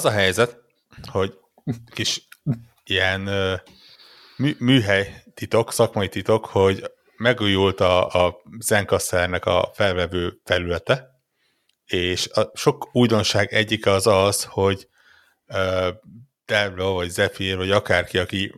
[0.00, 0.56] az a helyzet,
[1.10, 1.38] hogy
[1.92, 2.28] kis
[2.84, 3.20] ilyen
[4.36, 6.84] mű, műhely titok, szakmai titok, hogy
[7.16, 11.08] megújult a, a Zencasternek a felvevő felülete,
[11.86, 14.88] és a sok újdonság egyik az az, hogy
[16.44, 18.54] Delbro, vagy Zephyr, vagy akárki, aki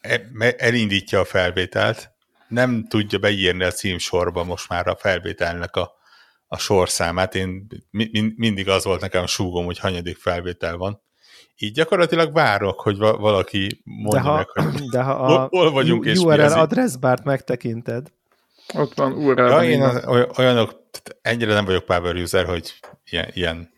[0.00, 0.20] e,
[0.56, 2.10] elindítja a felvételt,
[2.48, 5.92] nem tudja beírni a címsorba most már a felvételnek a,
[6.54, 7.34] a sorszámát.
[7.34, 11.02] Én mi, mindig az volt nekem súgom, hogy hanyadik felvétel van.
[11.56, 15.70] Így gyakorlatilag várok, hogy va- valaki mondja de ha, meg, hogy de ha a hol
[15.70, 18.12] vagyunk, és URL adresszbárt megtekinted.
[18.74, 19.40] Ott van URL.
[19.40, 20.04] Ja, én az,
[20.38, 20.82] olyanok,
[21.22, 22.74] ennyire nem vagyok power user, hogy
[23.10, 23.70] ilyen, ilyen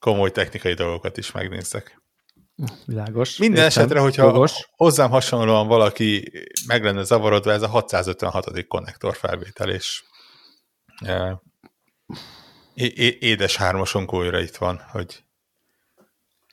[0.00, 2.00] komoly technikai dolgokat is megnézzek.
[2.86, 3.36] Világos.
[3.36, 4.68] Minden értem, esetre, hogyha jogos.
[4.76, 6.32] hozzám hasonlóan valaki
[6.66, 8.66] meg lenne zavarodva, ez a 656.
[8.66, 10.02] konnektor felvétel, és
[12.74, 15.24] é- édes hármasunk újra itt van, hogy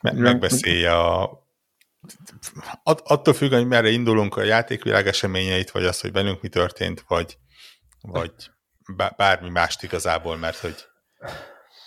[0.02, 1.44] me- megbeszélje a
[2.82, 7.04] At- attól függ, hogy merre indulunk a játékvilág eseményeit, vagy az, hogy bennünk mi történt,
[7.08, 7.38] vagy,
[8.00, 8.32] vagy
[9.16, 10.74] bármi mást igazából, mert hogy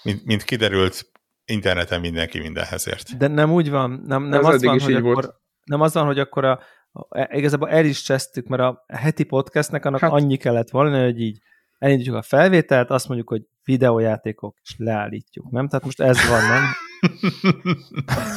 [0.03, 1.11] mint, mint kiderült,
[1.45, 3.17] interneten mindenki mindenhez ért.
[3.17, 5.35] De nem úgy van, nem, nem az van, hogy akkor, volt.
[5.63, 6.59] nem az van, hogy akkor a,
[6.91, 10.11] a, igazából el is csesztük, mert a heti podcastnek annak hát.
[10.11, 11.41] annyi kellett volna, hogy így
[11.79, 15.67] elindítjuk a felvételt, azt mondjuk, hogy videójátékok, és leállítjuk, nem?
[15.67, 16.63] Tehát most ez van, nem?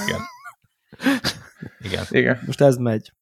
[0.06, 0.20] Igen.
[1.78, 2.04] Igen.
[2.10, 2.42] Igen.
[2.46, 3.12] Most ez megy.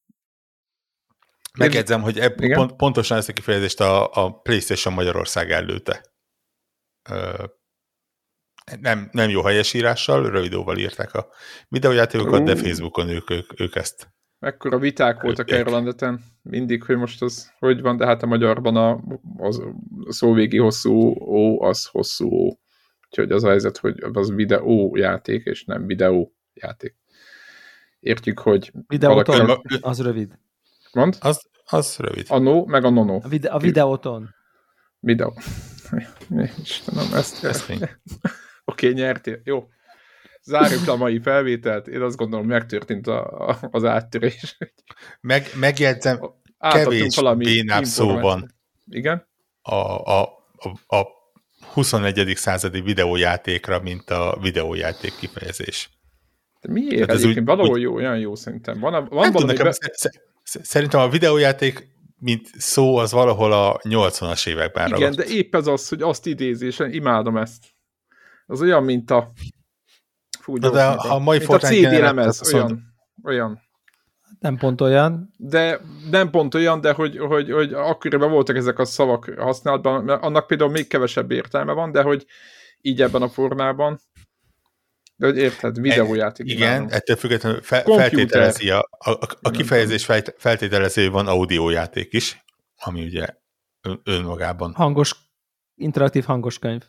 [1.59, 6.05] Megjegyzem, hogy eb, pont, pontosan ezt a kifejezést a, a PlayStation Magyarország előtte.
[7.11, 7.44] Ö,
[8.81, 11.28] nem, nem jó helyesírással, rövidóval írták a
[11.69, 12.47] videójátékokat, uh.
[12.47, 17.23] de Facebookon ők, ők, ők ezt Mekkora viták voltak erről a neten, mindig, hogy most
[17.23, 19.01] az hogy van, de hát a magyarban a,
[19.37, 19.59] az,
[20.05, 22.59] a szóvégi hosszú ó, az hosszú ó.
[23.09, 26.97] Úgyhogy az a helyzet, hogy az videó játék, és nem videó játék.
[28.00, 28.73] Értjük, hogy...
[28.87, 29.79] Videóton, valaki...
[29.81, 30.39] az rövid.
[30.93, 31.17] Mond?
[31.21, 32.27] Az, az rövid.
[32.29, 33.21] A no, meg a nono.
[33.23, 34.34] A, vide, a videóton.
[34.99, 35.34] Videó.
[36.62, 37.45] Istenem, ezt...
[37.45, 37.89] ezt Oké,
[38.65, 39.41] okay, nyertél.
[39.45, 39.69] Jó.
[40.43, 41.89] Zárjuk a mai felvételt.
[41.89, 44.59] Én azt gondolom, megtörtént a, a, az áttörés.
[45.21, 46.21] Meg, megjegyzem,
[46.59, 48.55] kevés bénább szó van.
[48.87, 49.27] Igen?
[49.62, 50.21] A, a,
[50.56, 51.06] a, a
[51.73, 52.33] 21.
[52.37, 55.91] századi videójátékra, mint a videójáték kifejezés.
[56.61, 56.91] De miért?
[56.91, 58.81] Tehát Egyébként úgy, valahol úgy, jó, olyan jó szerintem.
[58.81, 59.73] Van, a, van valami nekem, be...
[60.43, 61.89] Szerintem a videójáték
[62.21, 65.17] mint szó, az valahol a 80-as években Igen, ragadt.
[65.17, 67.65] de épp ez az, hogy azt idézésen imádom ezt.
[68.47, 69.33] Az olyan, mint a
[70.41, 73.61] Fú, de, de a, a mai mint a CD lemez, olyan, olyan.
[74.39, 75.34] Nem pont olyan.
[75.37, 75.81] De
[76.11, 80.47] nem pont olyan, de hogy, hogy, hogy akkoriban voltak ezek a szavak használatban, mert annak
[80.47, 82.27] például még kevesebb értelme van, de hogy
[82.81, 84.00] így ebben a formában.
[85.17, 86.50] De hogy érted, videójáték.
[86.50, 86.87] E, igen, nem.
[86.91, 90.05] ettől függetlenül fe, feltételezi a, a, a, a kifejezés
[90.37, 92.45] feltételező, hogy van audiojáték is,
[92.77, 93.27] ami ugye
[93.81, 94.73] ön, önmagában.
[94.75, 95.15] Hangos,
[95.75, 96.83] interaktív hangos könyv.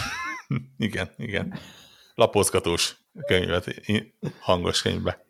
[0.76, 1.58] igen, igen
[2.14, 3.82] lapozgatós könyvet,
[4.40, 5.24] hangos könyvbe.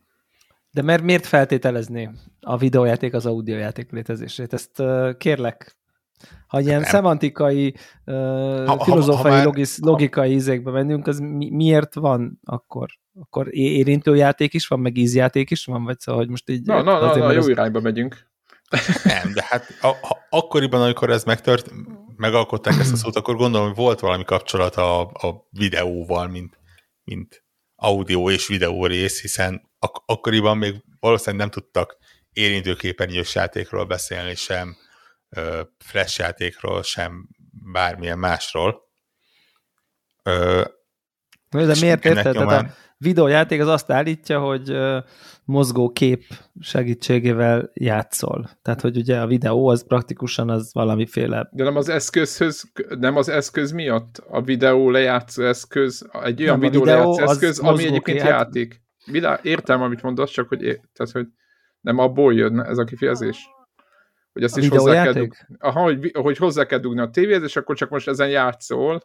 [0.71, 2.11] De mert miért feltételezni
[2.41, 4.53] a videójáték az audiojáték létezését?
[4.53, 5.77] Ezt uh, kérlek,
[6.47, 6.91] ha ilyen nem.
[6.91, 7.75] szemantikai,
[8.07, 12.89] uh, ha, filozófiai, ha, ha logis, logikai ízékbe mennünk, az mi, miért van akkor?
[13.21, 16.67] Akkor érintőjáték is van, meg ízjáték is van, vagy szóval, hogy most így...
[16.67, 17.49] Na, na, na, na jó az...
[17.49, 18.29] irányba megyünk.
[19.05, 21.71] Nem, de hát a, a, akkoriban, amikor ez megtört,
[22.17, 26.60] megalkották ezt a szót, akkor gondolom, hogy volt valami kapcsolat a, a videóval, mint
[27.11, 27.45] mint
[27.77, 31.97] audio és videó rész, hiszen ak- akkoriban még valószínűleg nem tudtak
[32.33, 34.77] érintőképernyős játékról beszélni, sem
[35.29, 37.29] ö, flash játékról, sem
[37.73, 38.89] bármilyen másról.
[40.23, 40.65] Ö,
[41.51, 42.35] de miért érted?
[42.35, 42.65] Nyomán...
[42.65, 44.71] a videójáték az azt állítja, hogy
[45.51, 46.23] mozgó kép
[46.61, 48.51] segítségével játszol.
[48.63, 51.49] Tehát, hogy ugye a videó az praktikusan az valamiféle...
[51.53, 54.23] De nem az eszközhöz, nem az eszköz miatt?
[54.29, 58.29] A videó lejátszó eszköz, egy olyan nem, videó, lejátszó eszköz, ami egyébként kép.
[58.29, 58.83] játék.
[59.05, 60.59] Vilá, értem, amit mondasz, csak hogy,
[60.93, 61.27] tehát, hogy
[61.81, 63.49] nem abból jön ez a kifejezés.
[64.33, 65.37] Hogy ezt a is hozzá kell dugni.
[65.59, 69.03] Aha, hogy, hogy hozzá kell dugni a tévéhez, és akkor csak most ezen játszol,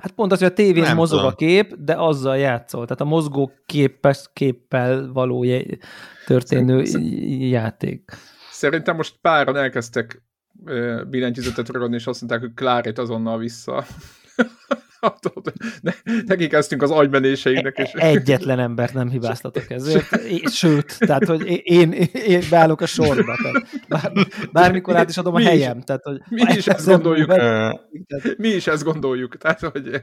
[0.00, 1.32] Hát pont az, hogy a tévén nem mozog tudom.
[1.32, 2.82] a kép, de azzal játszol.
[2.82, 5.44] Tehát a mozgó képes, képpel való
[6.26, 8.10] történő Szerint, játék.
[8.50, 10.22] Szerintem most páran elkezdtek
[11.08, 13.84] billentyűzetet ragadni, és azt mondták, hogy Klárét azonnal vissza.
[16.26, 17.78] Neki kezdtünk az agymenéseinknek.
[17.78, 17.90] És...
[17.92, 20.08] E- egyetlen embert nem hibáztatok ezért.
[20.52, 21.92] Sőt, tehát, hogy én,
[22.26, 23.36] én, beállok a sorba.
[23.42, 24.12] Tehát bár,
[24.52, 25.78] bármikor át is adom mi a helyem.
[25.78, 27.28] Is, tehát, hogy mi is ezt gondoljuk.
[27.28, 27.80] Meg,
[28.36, 29.36] mi is ezt gondoljuk.
[29.36, 30.00] Tehát, hogy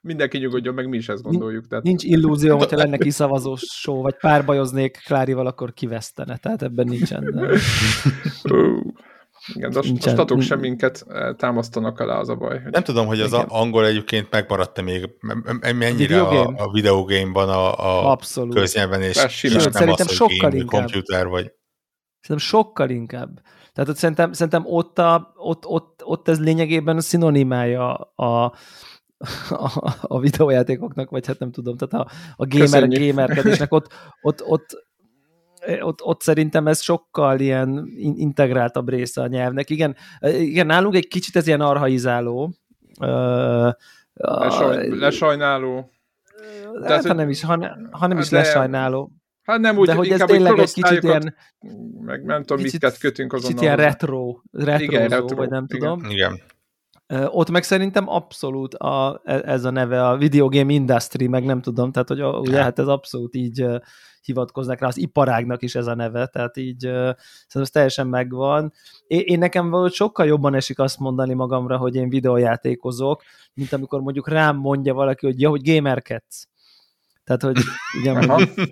[0.00, 1.66] mindenki nyugodjon meg, mi is ezt gondoljuk.
[1.66, 1.84] Tehát...
[1.84, 6.36] Nincs illúzió, hogyha lenne kiszavazós show, vagy párbajoznék Klárival, akkor kivesztene.
[6.36, 7.50] Tehát ebben nincsen.
[9.46, 12.60] Igen, de a, Nincsen, a statok sem minket eh, támasztanak alá, az a baj.
[12.62, 12.72] Hogy...
[12.72, 13.46] Nem tudom, hogy az Igen.
[13.48, 15.08] angol egyébként megmaradt-e még,
[15.74, 18.54] mennyire a, a, a videogame-ban a, a Abszolút.
[18.54, 20.80] köznyelven, és, és nem szerintem az, sokkal inkább.
[20.80, 21.52] komputer vagy.
[22.20, 23.40] Szerintem sokkal inkább.
[23.72, 28.44] Tehát ott szerintem, szerintem ott, a, ott, ott, ott ez lényegében a szinonimája a,
[29.48, 33.92] a, a videójátékoknak, vagy hát nem tudom, tehát a, a gamer, gamerkedésnek ott,
[34.22, 34.88] ott, ott,
[35.80, 39.70] ott, ott szerintem ez sokkal ilyen integráltabb része a nyelvnek.
[39.70, 42.54] Igen, igen nálunk egy kicsit ez ilyen arhaizáló.
[44.14, 45.90] Lesaj, lesajnáló.
[46.80, 49.12] De hát, ha nem is, ha, ha nem is de, lesajnáló.
[49.42, 51.34] Hát nem úgy, de hogy ez tényleg egy kicsit ilyen...
[52.00, 53.50] Meg nem tudom, kicsit, miket kötünk azonnal.
[53.50, 55.78] Kicsit ilyen retro, retro, igen, retro vagy nem igen.
[55.78, 56.10] tudom.
[56.10, 56.40] Igen.
[57.26, 61.60] Ott meg szerintem abszolút a, e, ez a neve, a video game industry, meg nem
[61.60, 63.66] tudom, tehát hogy ugye hát ez abszolút így
[64.24, 68.72] hivatkoznak rá, az iparágnak is ez a neve, tehát így szerintem ez teljesen megvan.
[69.06, 73.22] Én, én nekem valahogy sokkal jobban esik azt mondani magamra, hogy én videójátékozok,
[73.54, 76.49] mint amikor mondjuk rám mondja valaki, hogy ja, hogy gamerkedsz.
[77.24, 77.64] Tehát, hogy
[78.00, 78.68] ugye mondjuk,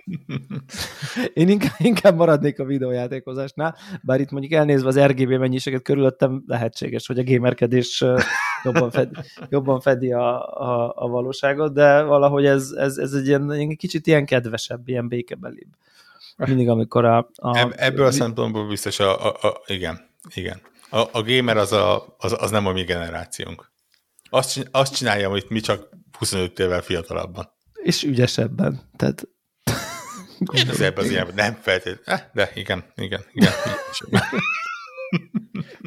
[1.33, 7.07] én inkább, inkább maradnék a videójátékozásnál, bár itt mondjuk elnézve az RGB mennyiséget körülöttem lehetséges,
[7.07, 8.03] hogy a gamerkedés
[8.63, 9.15] jobban fedi,
[9.49, 14.07] jobban fedi a, a, a valóságot, de valahogy ez, ez, ez egy ilyen, egy kicsit
[14.07, 15.69] ilyen kedvesebb, ilyen békebelibb.
[16.37, 17.29] Mindig, amikor a...
[17.35, 20.61] a Ebből a szempontból biztos a, a, a igen, igen.
[20.89, 23.71] A, a gamer az, a, az, az nem a mi generációnk.
[24.29, 28.79] Azt, azt csinálja, amit mi csak 25 évvel fiatalabban és ügyesebben.
[28.95, 29.27] Tehát
[30.53, 33.51] én az ebben az ilyen, nem feltétlenül, eh, de igen, igen, igen.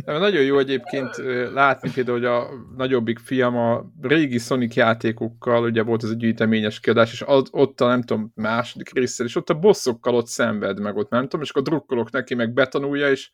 [0.05, 1.17] Nagyon jó egyébként
[1.53, 6.81] látni például, hogy a nagyobbik fiam a régi Sonic játékokkal, ugye volt ez a gyűjteményes
[6.81, 10.81] kiadás, és az, ott a nem tudom, második résszel, és ott a bosszokkal ott szenved
[10.81, 13.31] meg ott, nem tudom, és akkor drukkolok neki, meg betanulja, és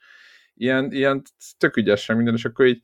[0.55, 1.23] ilyen, ilyen
[1.59, 2.81] tök ügyesen minden, és akkor így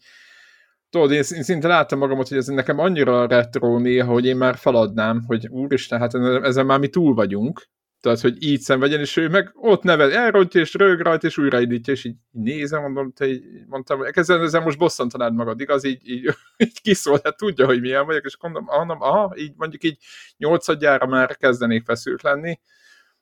[0.95, 4.57] tudod, én, én szinte láttam magamat, hogy ez nekem annyira retro néha, hogy én már
[4.57, 6.15] feladnám, hogy úristen, hát
[6.45, 7.63] ezen már mi túl vagyunk,
[8.01, 11.93] tehát, hogy így szenvedjen, és ő meg ott neved, elrontja, és rög rajta, és újraindítja,
[11.93, 15.85] és így nézem, mondom, te így, mondtam, ezzel, ezzel most bosszantanád magad, igaz?
[15.85, 19.85] Így, így, így kiszól, hát tudja, hogy milyen vagyok, és mondom, mondom, aha, így mondjuk
[19.85, 19.99] így
[20.37, 22.61] nyolcadjára már kezdenék feszült lenni,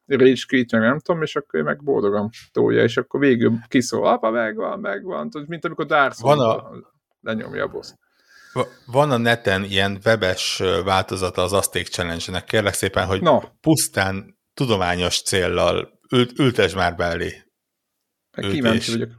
[0.07, 4.07] rage quit, meg nem tudom, és akkor ő meg boldogan tolja, és akkor végül kiszól,
[4.07, 6.71] apa, megvan, megvan, mint amikor Dark Van a,
[7.23, 7.93] lenyomja a boss.
[8.87, 12.45] Van a neten ilyen webes változata az Azték Challenge-nek.
[12.45, 13.41] Kérlek szépen, hogy no.
[13.61, 17.43] pusztán tudományos céllal ült, ültes már be elé.
[18.51, 19.11] Kíváncsi vagyok.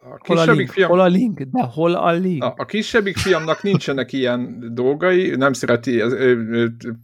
[0.00, 0.70] A hol, a link?
[0.70, 0.88] Fiam...
[0.88, 1.40] hol a link?
[1.40, 2.44] De hol a link?
[2.44, 6.02] A, a kisebbik fiamnak nincsenek ilyen dolgai, nem szereti,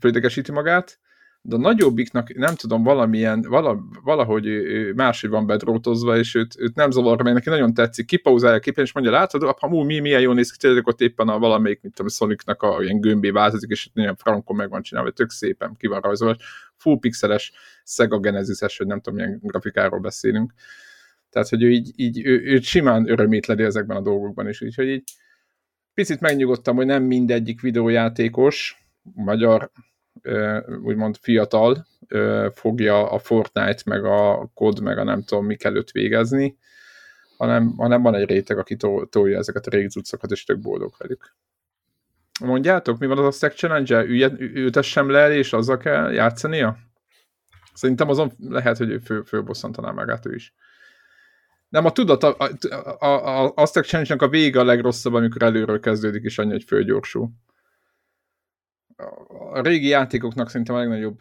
[0.00, 0.98] földekesíti magát,
[1.46, 4.46] de a nagyobbiknak nem tudom, valamilyen, vala, valahogy
[4.94, 8.92] máshogy van bedrótozva, és őt, őt nem zavar, mert neki nagyon tetszik, kipauzálja képen, és
[8.92, 11.98] mondja, látod, apa, mú, mi, milyen jól néz ki, tényleg ott éppen a valamelyik, mint
[11.98, 15.86] a Sonicnak a ilyen gömbé változik, és nagyon frankon meg van csinálva, tök szépen ki
[15.86, 16.36] van rajzolva,
[16.76, 17.52] full pixeles,
[17.84, 20.52] Sega Genesis-es, hogy nem tudom, milyen grafikáról beszélünk.
[21.30, 24.88] Tehát, hogy ő így, így ő, ő simán örömét ledi ezekben a dolgokban is, úgyhogy
[24.88, 25.02] így
[25.94, 28.84] picit megnyugodtam, hogy nem mindegyik videójátékos,
[29.14, 29.70] magyar
[30.82, 31.86] úgymond fiatal
[32.54, 36.58] fogja a Fortnite, meg a COD, meg a nem tudom mik előtt végezni,
[37.36, 38.76] hanem, hanem van egy réteg, aki
[39.10, 41.34] tolja ezeket a régi cuccokat, és tök boldog velük.
[42.40, 44.06] Mondjátok, mi van az a Stack Challenge-el?
[44.38, 46.76] Ültessem le, és azzal kell játszania?
[47.74, 50.54] Szerintem azon lehet, hogy ő fő, főbosszantaná magát ő is.
[51.68, 52.36] Nem, a tudat, a,
[52.98, 56.64] a, a, a Stack Challenge-nek a vége a legrosszabb, amikor előről kezdődik, és annyi, hogy
[56.64, 57.30] fölgyorsul
[59.52, 61.18] a régi játékoknak szerintem a legnagyobb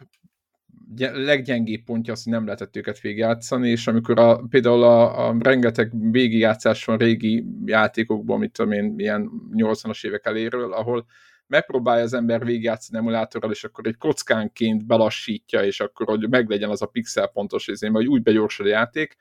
[0.98, 6.10] leggyengébb pontja az, hogy nem lehetett őket végigjátszani, és amikor a, például a, a rengeteg
[6.10, 11.06] végigjátszás van régi játékokban, mit tudom én, ilyen 80-as évek eléről, ahol
[11.46, 16.82] megpróbálja az ember végigjátszani emulátorral, és akkor egy kockánként belassítja, és akkor hogy meglegyen az
[16.82, 19.16] a pixel pontos izén, vagy úgy begyorsul a játék,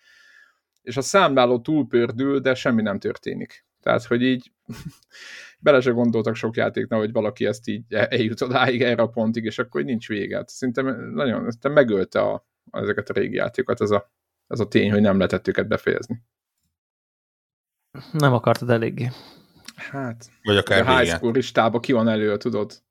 [0.81, 3.65] és a számláló túlpördül, de semmi nem történik.
[3.83, 4.51] Tehát, hogy így
[5.59, 9.59] bele se gondoltak sok játéknál, hogy valaki ezt így eljut odáig, erre a pontig, és
[9.59, 10.35] akkor nincs vége.
[10.35, 14.11] Hát szerintem nagyon szerintem megölte a, ezeket a régi játékokat, ez a,
[14.47, 16.23] ez a tény, hogy nem lehetett őket befejezni.
[18.11, 19.09] Nem akartad eléggé.
[19.75, 22.83] Hát, Vagy akár a high school listába ki van elő, tudod?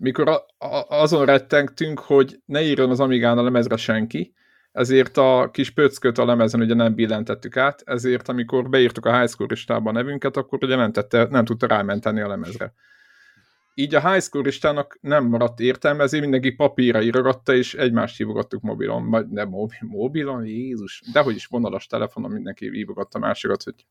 [0.00, 4.34] mikor a, a, azon rettengtünk, hogy ne írjon az Amigán a lemezre senki,
[4.72, 9.30] ezért a kis pöcköt a lemezen ugye nem billentettük át, ezért amikor beírtuk a high
[9.30, 12.72] school listába a nevünket, akkor ugye nem, tette, nem tudta rámenteni a lemezre.
[13.74, 18.62] Így a high school listának nem maradt értelme, ezért mindenki papírra írogatta, és egymást hívogattuk
[18.62, 23.86] mobilon, vagy nem mobil, mobilon, Jézus, dehogy is vonalas telefonon mindenki hívogatta másikat, hogy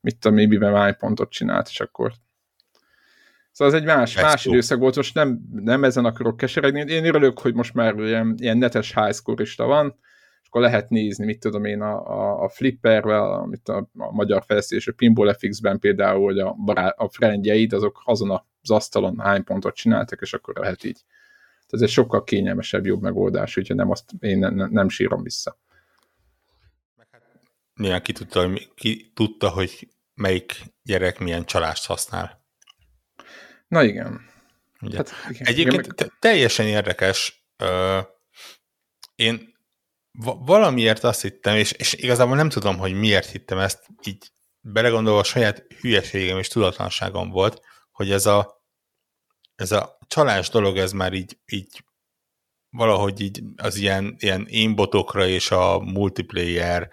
[0.00, 2.12] mit tudom, miben pontot csinált, és akkor
[3.54, 6.92] Szóval ez egy más, más időszak volt, most nem, nem ezen akarok keseregni.
[6.92, 9.98] Én örülök, hogy most már ilyen, ilyen netes highscore van,
[10.42, 14.42] és akkor lehet nézni, mit tudom én, a, a, a flippervel, amit a, a magyar
[14.46, 19.44] fejlesztés, a Pinball FX-ben például, hogy a, bará, a friendjeid, azok azon az asztalon hány
[19.44, 21.04] pontot csináltak, és akkor lehet így.
[21.66, 25.22] Tehát ez egy sokkal kényelmesebb, jobb megoldás, úgyhogy nem azt én ne, ne, nem sírom
[25.22, 25.58] vissza.
[27.74, 32.43] Milyen ki tudta, ki tudta, hogy melyik gyerek milyen csalást használ.
[33.68, 34.20] Na igen.
[34.80, 34.96] Ugye?
[34.96, 35.46] Hát, igen.
[35.46, 36.18] Egyébként igen, meg...
[36.18, 37.46] teljesen érdekes.
[39.14, 39.54] Én
[40.38, 44.30] valamiért azt hittem, és, és igazából nem tudom, hogy miért hittem ezt, így
[44.60, 47.60] belegondolva a saját hülyeségem és tudatlanságom volt,
[47.92, 48.62] hogy ez a,
[49.54, 51.84] ez a csalás dolog, ez már így, így
[52.70, 56.90] valahogy így az ilyen, ilyen énbotokra és a multiplayer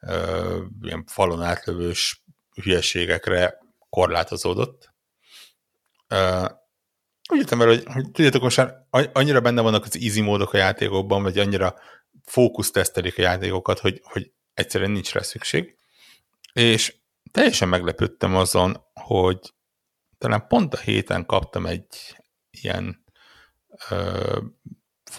[0.00, 2.24] uh, ilyen falon átlövős
[2.62, 4.93] hülyeségekre korlátozódott.
[6.10, 6.50] Uh,
[7.30, 10.56] úgy jöttem el, hogy, hogy tudjátok, most már annyira benne vannak az easy módok a
[10.56, 11.74] játékokban, vagy annyira
[12.24, 15.76] fókusztesztelik a játékokat, hogy, hogy egyszerűen nincs rá szükség.
[16.52, 16.96] És
[17.30, 19.54] teljesen meglepődtem azon, hogy
[20.18, 22.16] talán pont a héten kaptam egy
[22.50, 23.04] ilyen
[23.90, 24.38] ö,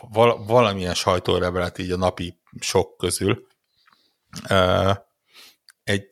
[0.01, 3.47] val, valamilyen sajtórevelet így a napi sok közül.
[4.49, 4.91] Ö,
[5.83, 6.09] egy,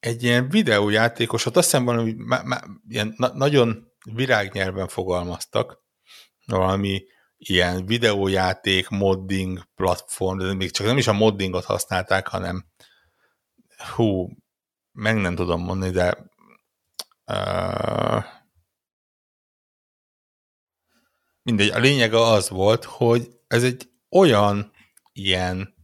[0.00, 5.84] egy ilyen videójátékosat, azt hiszem valami má, má, ilyen na, nagyon virágnyelven fogalmaztak,
[6.46, 7.04] valami
[7.36, 12.66] ilyen videójáték, modding platform, de még csak nem is a moddingot használták, hanem
[13.94, 14.28] hú,
[14.92, 16.30] meg nem tudom mondani, de
[17.26, 18.24] uh,
[21.42, 24.72] mindegy, a lényege az volt, hogy ez egy olyan
[25.12, 25.80] ilyen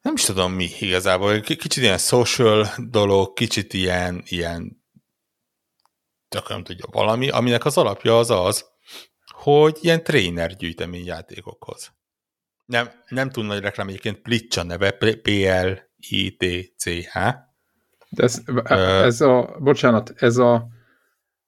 [0.00, 4.77] nem is tudom mi igazából, kicsit ilyen social dolog, kicsit ilyen, ilyen
[6.48, 8.64] nem tudja valami, aminek az alapja az az,
[9.26, 11.92] hogy ilyen tréner gyűjteményjátékokhoz.
[12.64, 14.90] Nem, nem túl nagy reklám, egyébként Plitcha neve,
[15.22, 15.58] P-L-I-T-C-H.
[18.10, 18.42] De ez,
[19.04, 20.66] ez a, bocsánat, ez a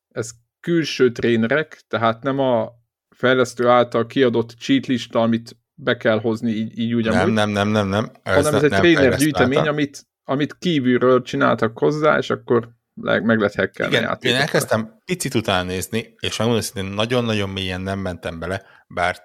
[0.09, 2.73] ez külső trénerek, tehát nem a
[3.09, 7.33] fejlesztő által kiadott cheatlista, amit be kell hozni így, így ugyanúgy.
[7.33, 8.11] Nem, nem, nem, nem, nem.
[8.23, 13.55] Ez hanem ez egy tréner gyűjtemény, amit, amit kívülről csináltak hozzá, és akkor meg lehet
[13.55, 18.63] hackelni Igen, én elkezdtem picit után nézni, és megmondom, hogy nagyon-nagyon mélyen nem mentem bele,
[18.89, 19.17] bár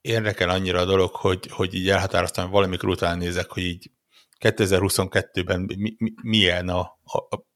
[0.00, 3.90] érdekel annyira a dolog, hogy, hogy így elhatároztam, hogy valamikor után nézek, hogy így
[4.40, 7.46] 2022-ben mi, mi, milyen a, a, a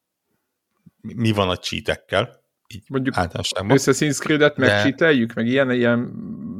[1.00, 4.66] mi van a cheatekkel, így Mondjuk Assassin's Creed-et de...
[4.66, 5.98] megcsíteljük, meg ilyen, ilyen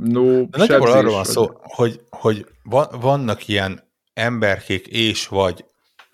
[0.04, 2.46] no de Nagyjából arról van szó, hogy, hogy
[2.90, 3.82] vannak ilyen
[4.14, 5.64] emberkék és vagy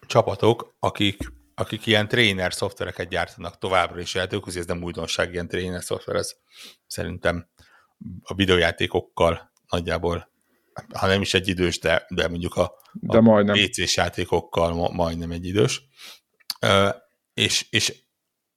[0.06, 5.82] csapatok, akik akik ilyen tréner szoftvereket gyártanak továbbra is játékhoz, ez nem újdonság, ilyen tréner
[5.82, 6.34] szoftver, ez
[6.86, 7.48] szerintem
[8.22, 10.32] a videójátékokkal nagyjából,
[10.94, 15.30] ha nem is egy idős, de, de mondjuk a, de a PC-s játékokkal ma, majdnem
[15.30, 15.82] egy idős.
[16.60, 16.94] Uh,
[17.34, 18.02] és, és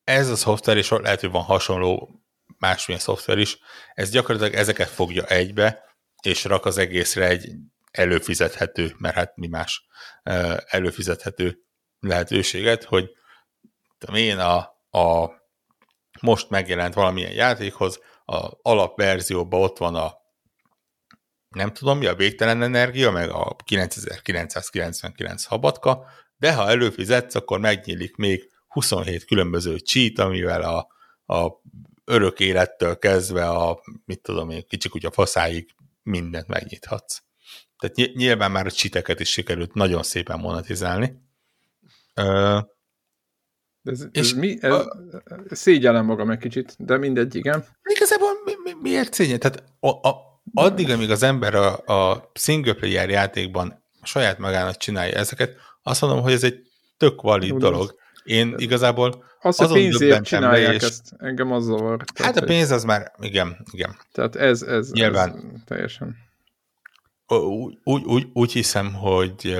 [0.03, 2.21] ez a szoftver, és lehet, hogy van hasonló
[2.57, 3.57] másmilyen szoftver is,
[3.93, 5.83] ez gyakorlatilag ezeket fogja egybe,
[6.21, 7.49] és rak az egészre egy
[7.91, 9.87] előfizethető, mert hát mi más
[10.65, 11.66] előfizethető
[11.99, 13.09] lehetőséget, hogy
[14.13, 14.57] én a,
[14.99, 15.31] a
[16.21, 20.13] most megjelent valamilyen játékhoz, a alapverzióban ott van a
[21.49, 26.05] nem tudom mi, a végtelen energia, meg a 9999 habatka,
[26.37, 30.87] de ha előfizetsz, akkor megnyílik még 27 különböző cheat, amivel a,
[31.35, 31.61] a
[32.05, 35.69] örök élettől kezdve a, mit tudom én, kicsik a faszáig
[36.03, 37.21] mindent megnyithatsz.
[37.77, 41.26] Tehát nyilván már a cheateket is sikerült nagyon szépen monetizálni.
[42.17, 44.57] Ez, ez és mi?
[44.61, 44.97] Ez, a,
[45.49, 47.65] szégyellem magam egy kicsit, de mindegy, igen.
[47.83, 49.39] Igazából mi, mi, miért szégyen?
[49.39, 55.15] Tehát a, a, addig, amíg az ember a, a single player játékban saját magának csinálja
[55.15, 56.61] ezeket, azt mondom, hogy ez egy
[56.97, 57.95] tök valid Úgy dolog.
[58.23, 60.81] Én igazából az a pénzért csinálják és...
[60.83, 62.03] ezt, engem az zavar.
[62.15, 63.97] Hát a pénz az már, igen, igen.
[64.11, 65.29] Tehát ez, ez, Nyilván.
[65.29, 66.15] ez teljesen.
[67.27, 69.57] Úgy, úgy, úgy hiszem, hogy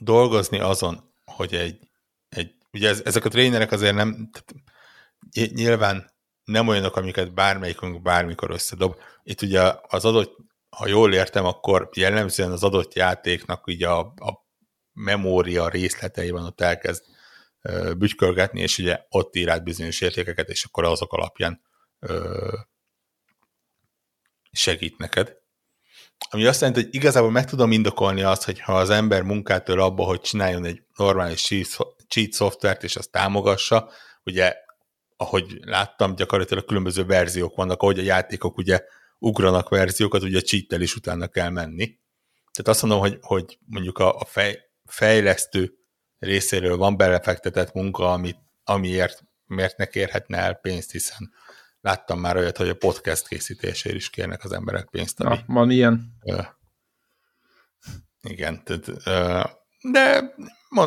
[0.00, 1.88] dolgozni azon, hogy egy,
[2.28, 6.10] egy ugye ez, ezek a trénerek azért nem, tehát nyilván
[6.44, 9.00] nem olyanok, amiket bármelyikünk bármikor összedob.
[9.22, 10.36] Itt ugye az adott,
[10.76, 14.46] ha jól értem, akkor jellemzően az adott játéknak ugye a, a
[14.92, 17.04] memória részleteiben ott elkezd
[17.98, 21.62] bütykölgetni, és ugye ott ír át bizonyos értékeket, és akkor azok alapján
[21.98, 22.52] ö,
[24.50, 25.37] segít neked.
[26.30, 29.80] Ami azt jelenti, hogy igazából meg tudom indokolni azt, hogy ha az ember munkát től
[29.80, 31.52] abba, hogy csináljon egy normális
[32.08, 33.90] cheat szoftvert, és azt támogassa,
[34.24, 34.54] ugye,
[35.16, 38.84] ahogy láttam, gyakorlatilag különböző verziók vannak, ahogy a játékok ugye
[39.18, 41.98] ugranak verziókat, ugye a cheat is utána kell menni.
[42.52, 45.72] Tehát azt mondom, hogy, hogy mondjuk a, a fej, fejlesztő
[46.18, 51.32] részéről van belefektetett munka, amit, amiért miért ne kérhetne el pénzt, hiszen
[51.88, 55.20] láttam már olyat, hogy a podcast készítésére is kérnek az emberek pénzt.
[55.20, 56.12] Ami, Na, van ilyen.
[56.24, 56.40] Ö,
[58.20, 59.42] igen, tehát, ö,
[59.92, 60.34] de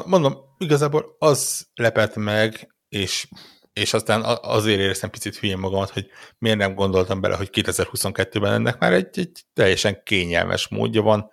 [0.05, 3.27] mondom, igazából az lepett meg, és,
[3.73, 8.79] és aztán azért éreztem picit hülyén magamat, hogy miért nem gondoltam bele, hogy 2022-ben ennek
[8.79, 11.31] már egy, egy teljesen kényelmes módja van,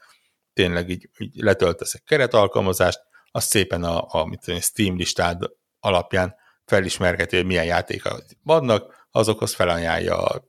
[0.53, 5.43] tényleg így, így letöltesz egy keretalkalmazást, az szépen a, a mit tudom, Steam listád
[5.81, 6.35] alapján
[6.65, 10.45] felismerheti, hogy milyen játékok vannak, azokhoz felajánlja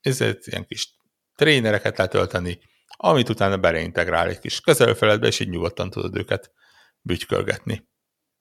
[0.00, 0.94] ezért ilyen kis
[1.36, 2.60] trénereket letölteni,
[2.96, 6.52] amit utána beleintegrál egy kis kezelőfeledbe, és így nyugodtan tudod őket
[7.00, 7.88] bütykölgetni.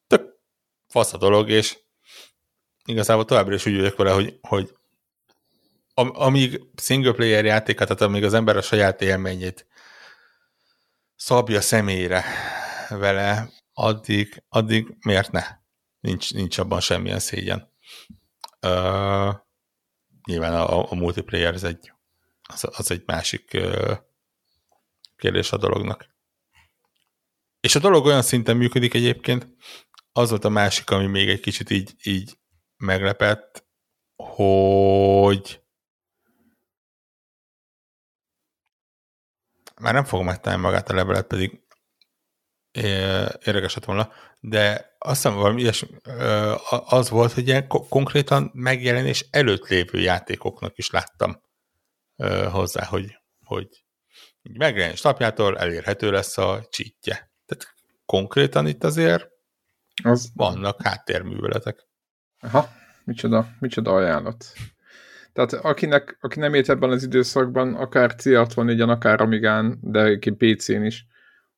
[0.07, 0.39] Tök
[0.88, 1.77] fasz a dolog, és
[2.85, 4.75] igazából továbbra is úgy vagyok vele, hogy, hogy
[5.93, 9.67] am, amíg single player játékat, tehát amíg az ember a saját élményét
[11.15, 12.23] szabja személyre
[12.89, 15.43] vele, addig, addig miért ne?
[16.00, 17.71] Nincs, nincs abban semmilyen szégyen.
[18.61, 19.35] Uh,
[20.31, 21.93] nyilván a, a multiplayer az egy,
[22.41, 23.97] az, az egy másik uh,
[25.17, 26.10] kérdés a dolognak.
[27.60, 29.47] És a dolog olyan szinten működik egyébként,
[30.13, 32.38] az volt a másik, ami még egy kicsit így, így
[32.77, 33.65] meglepett,
[34.15, 35.62] hogy
[39.82, 41.62] már nem fogom megtalálni magát a levelet, pedig
[43.43, 45.85] érdekes lett volna, de azt hiszem valami ilyes,
[46.85, 51.41] az volt, hogy ilyen konkrétan megjelenés előtt lévő játékoknak is láttam
[52.51, 53.67] hozzá, hogy, hogy
[54.41, 57.31] megjelenés napjától elérhető lesz a csítje.
[57.45, 57.73] Tehát
[58.05, 59.27] konkrétan itt azért
[60.03, 60.31] az...
[60.35, 61.87] vannak háttérműveletek.
[62.39, 62.69] Aha,
[63.03, 64.45] micsoda, micsoda ajánlat.
[65.33, 71.05] Tehát akinek, aki nem ért ebben az időszakban, akár C64-en, akár Amigán, de PC-n is,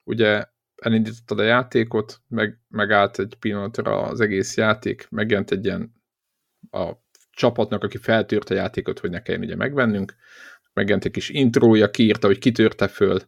[0.03, 0.45] ugye
[0.75, 5.93] elindítottad a játékot, meg, megállt egy pillanatra az egész játék, megjelent egy ilyen
[6.71, 6.91] a
[7.31, 10.15] csapatnak, aki feltűrt a játékot, hogy ne kelljen ugye megvennünk,
[10.73, 13.19] megjelent egy kis intrója, kiírta, hogy kitörte föl,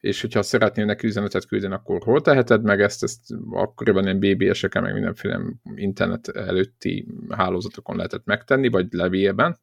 [0.00, 4.82] és hogyha szeretnél neki üzenetet küldeni, akkor hol teheted meg ezt, ezt akkoriban ilyen BBS-eken,
[4.82, 5.40] meg mindenféle
[5.74, 9.58] internet előtti hálózatokon lehetett megtenni, vagy levélben.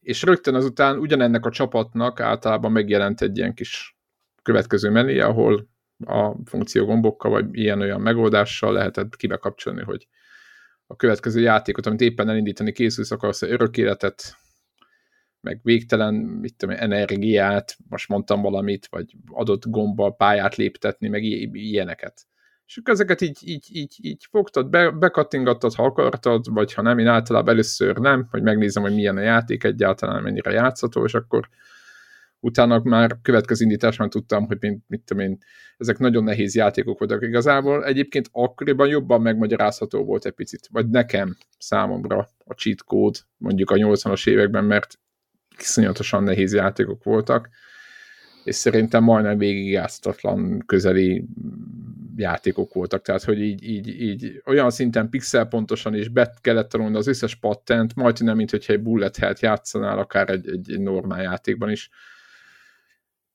[0.00, 3.96] És rögtön azután ugyanennek a csapatnak általában megjelent egy ilyen kis
[4.42, 5.68] következő menüje, ahol
[6.04, 10.08] a funkciógombokkal, vagy ilyen-olyan megoldással lehetett kibekapcsolni, hogy
[10.86, 14.36] a következő játékot, amit éppen elindítani készülsz, akarsz örök életet,
[15.40, 22.26] meg végtelen, mit tudom, energiát, most mondtam valamit, vagy adott gombbal pályát léptetni, meg ilyeneket.
[22.66, 27.06] És ezeket így, így, így, így fogtad, be, bekattingattad, ha akartad, vagy ha nem, én
[27.06, 31.48] általában először nem, hogy megnézem, hogy milyen a játék egyáltalán, mennyire játszható, és akkor
[32.40, 35.38] utána már következő indításban tudtam, hogy mit, mit tudom én,
[35.76, 37.84] ezek nagyon nehéz játékok voltak igazából.
[37.84, 43.74] Egyébként akkoriban jobban megmagyarázható volt egy picit, vagy nekem számomra a cheat code mondjuk a
[43.74, 44.98] 80-as években, mert
[45.56, 47.48] kiszonyatosan nehéz játékok voltak,
[48.44, 51.28] és szerintem majdnem végigjátszatlan közeli
[52.16, 56.96] játékok voltak, tehát hogy így, így, így olyan szinten pixel pontosan is be kellett tanulni
[56.96, 61.70] az összes patent, majdnem, mint hogyha egy bullet hell játszanál akár egy, egy normál játékban
[61.70, 61.90] is,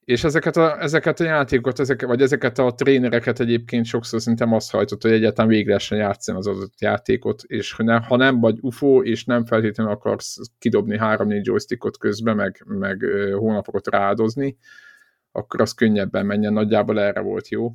[0.05, 4.71] és ezeket a, ezeket a játékokat, ezeket, vagy ezeket a trénereket egyébként sokszor szerintem azt
[4.71, 9.03] hajtott, hogy egyáltalán végre sem játszani az adott játékot, és ne, ha nem vagy UFO,
[9.03, 13.05] és nem feltétlenül akarsz kidobni 3-4 joystickot közben, meg, meg
[13.37, 14.57] hónapokat rádozni,
[15.31, 17.71] akkor az könnyebben menjen, nagyjából erre volt jó.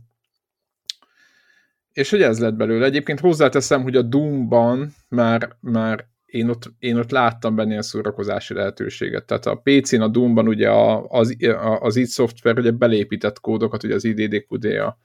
[1.92, 2.84] És hogy ez lett belőle.
[2.84, 8.54] Egyébként hozzáteszem, hogy a Doom-ban már, már én ott, én ott láttam benne ilyen szórakozási
[8.54, 9.24] lehetőséget.
[9.24, 13.82] Tehát a PC-n, a Doom-ban ugye a, az, a, az id Software ugye belépített kódokat,
[13.82, 14.98] ugye az IDDQD a,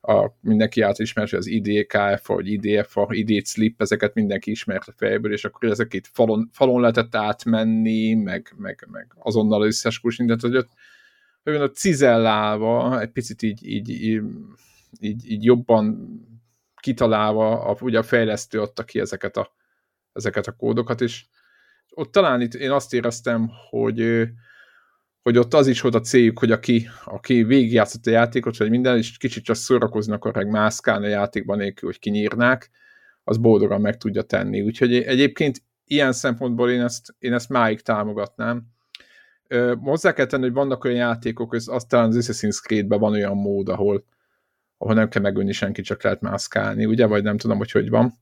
[0.00, 4.94] a mindenki által ismert, hogy az IDKF, vagy IDF, ID Slip, ezeket mindenki ismert a
[4.96, 10.18] fejből, és akkor ezek itt falon, falon lehetett átmenni, meg, meg, meg azonnal összes kulcs
[10.18, 10.70] mindent, hogy ott,
[11.42, 14.22] hogy ott cizellálva, egy picit így, így, így,
[15.00, 16.08] így, így jobban
[16.80, 19.52] kitalálva, a, ugye a fejlesztő adta ki ezeket a
[20.14, 21.24] ezeket a kódokat, és
[21.90, 24.28] ott talán itt én azt éreztem, hogy
[25.24, 28.96] hogy ott az is volt a céljuk, hogy aki, aki végigjátszott a játékot, vagy minden,
[28.96, 32.70] és kicsit csak szórakoznak, akar meg mászkálni a játékban nélkül, hogy kinyírnák,
[33.24, 34.62] az boldogan meg tudja tenni.
[34.62, 38.62] Úgyhogy egyébként ilyen szempontból én ezt, én ezt máig támogatnám.
[39.48, 43.12] Ö, hozzá kell tenni, hogy vannak olyan játékok, az, az talán az Assassin's Creed-ben van
[43.12, 44.04] olyan mód, ahol,
[44.78, 47.06] ahol nem kell megölni senki, csak lehet mászkálni, ugye?
[47.06, 48.12] Vagy nem tudom, hogy hogy van.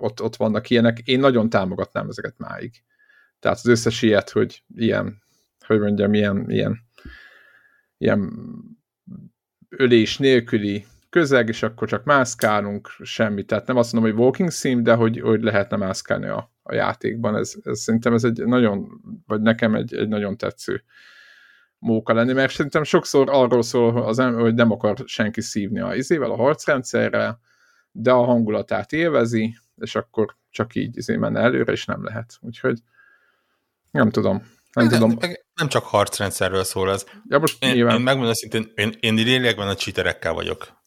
[0.00, 0.98] Ott, ott vannak ilyenek.
[0.98, 2.82] Én nagyon támogatnám ezeket máig.
[3.40, 5.22] Tehát az összes ilyet, hogy ilyen,
[5.66, 6.78] hogy mondjam, ilyen, ilyen,
[7.98, 8.32] ilyen
[9.68, 13.42] ölés nélküli közeg, és akkor csak mászkálunk, semmi.
[13.42, 17.36] Tehát nem azt mondom, hogy walking sim, de hogy, hogy lehetne mászkálni a, a játékban.
[17.36, 20.82] Ez, ez szerintem ez egy nagyon, vagy nekem egy, egy nagyon tetsző
[21.78, 26.30] móka lenni, mert szerintem sokszor arról szól, az, hogy nem akar senki szívni a izével,
[26.30, 27.40] a harcrendszerrel,
[28.00, 32.38] de a hangulatát élvezi, és akkor csak így izé menne előre, és nem lehet.
[32.40, 32.78] Úgyhogy
[33.90, 34.36] nem tudom.
[34.72, 35.18] Nem, nem, tudom.
[35.54, 37.04] nem csak harcrendszerről szól ez.
[37.28, 37.96] Ja, most én, nyilván.
[37.96, 40.82] én megmondom szintén, én, én lélekben a cheaterekkel vagyok.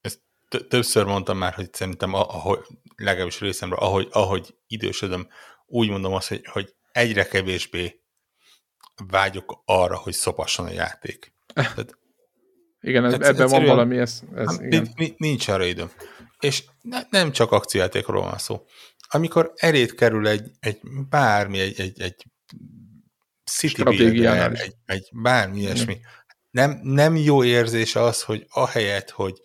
[0.00, 0.20] Ezt
[0.68, 2.60] többször mondtam már, hogy szerintem, ahogy,
[2.96, 5.28] legalábbis részemről, ahogy, ahogy idősödöm,
[5.66, 8.00] úgy mondom azt, hogy, hogy egyre kevésbé
[9.10, 11.32] vágyok arra, hogy szopasson a játék.
[11.54, 11.98] Tehát,
[12.84, 14.88] igen, ez, ebben van valami, ez, ez igen.
[15.16, 15.90] Nincs arra időm.
[16.40, 18.64] És ne, nem csak akciójátékról van szó
[19.14, 22.24] amikor elét kerül egy, egy bármi, egy, egy, egy
[23.44, 25.98] city builder, egy, egy bármi ilyesmi,
[26.50, 29.40] nem, nem jó érzés az, hogy ahelyett, hogy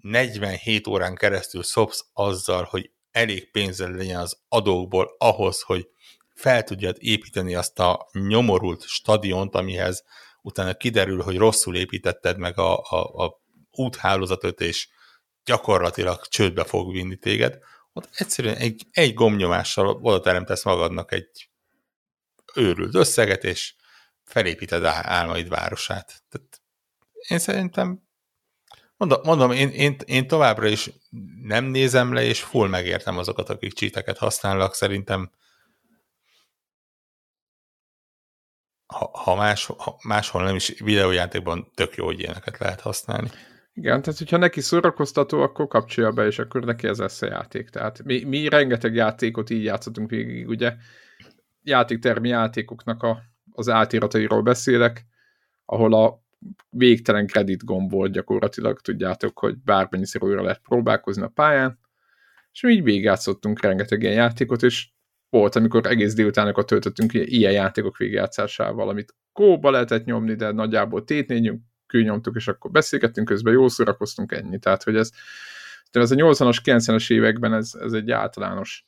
[0.00, 5.88] 47 órán keresztül szopsz azzal, hogy elég pénzed legyen az adókból ahhoz, hogy
[6.34, 10.04] fel tudjad építeni azt a nyomorult stadiont, amihez
[10.42, 14.88] utána kiderül, hogy rosszul építetted meg a, a, a úthálózatot, és
[15.44, 17.58] gyakorlatilag csődbe fog vinni téged,
[17.92, 21.50] ott egyszerűen egy, egy gomnyomással oda teremtesz magadnak egy
[22.54, 23.74] őrült összeget, és
[24.24, 26.22] felépíted álmaid városát.
[26.28, 26.62] Tehát
[27.28, 28.02] én szerintem
[28.96, 30.90] mondom, mondom én, én, én továbbra is
[31.42, 35.30] nem nézem le, és full megértem azokat, akik csíteket használnak, szerintem
[38.92, 43.28] ha, ha, más, ha máshol nem is videójátékban tök jó, hogy ilyeneket lehet használni.
[43.74, 47.68] Igen, tehát hogyha neki szórakoztató, akkor kapcsolja be, és akkor neki ez lesz a játék.
[47.68, 50.74] Tehát mi, mi rengeteg játékot így játszottunk végig, ugye
[51.62, 55.06] játéktermi játékoknak a, az átiratairól beszélek,
[55.64, 56.22] ahol a
[56.70, 61.78] végtelen kredit gomb volt gyakorlatilag, tudjátok, hogy bármennyiszer újra lehet próbálkozni a pályán,
[62.52, 64.88] és mi így végigjátszottunk rengeteg ilyen játékot, és
[65.32, 71.62] volt, amikor egész délutánokat töltöttünk ilyen játékok végigjátszásával, amit kóba lehetett nyomni, de nagyjából tétnégyünk,
[71.92, 74.58] nyomtuk, és akkor beszélgettünk közben, jól szórakoztunk ennyi.
[74.58, 75.10] Tehát, hogy ez,
[75.90, 78.86] ez a 80-as, 90-es években ez, ez egy általános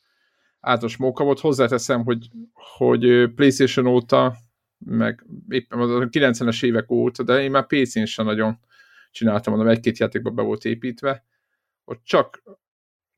[0.60, 1.40] általános móka volt.
[1.40, 4.36] Hozzáteszem, hogy, hogy PlayStation óta,
[4.78, 8.58] meg éppen a 90-es évek óta, de én már PC-n sem nagyon
[9.10, 11.24] csináltam, mondom, egy-két játékba be volt építve,
[11.84, 12.42] ott csak,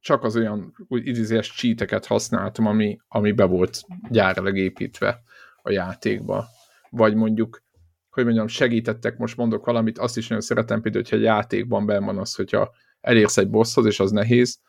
[0.07, 5.23] csak az olyan úgy idézés csíteket használtam, ami, ami be volt gyárilag építve
[5.63, 6.47] a játékba.
[6.91, 7.65] Vagy mondjuk
[8.11, 12.19] hogy mondjam, segítettek, most mondok valamit, azt is nagyon szeretem például, hogyha játékban benn van
[12.19, 14.61] az, hogyha elérsz egy bosshoz, és az nehéz,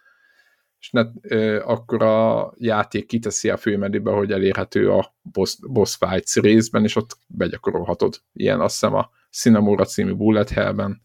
[0.79, 6.35] és ne, ö, akkor a játék kiteszi a főmedébe, hogy elérhető a boss, boss fights
[6.35, 8.21] részben, és ott begyakorolhatod.
[8.33, 11.01] Ilyen azt hiszem a Cinnamora című Bullet Hellben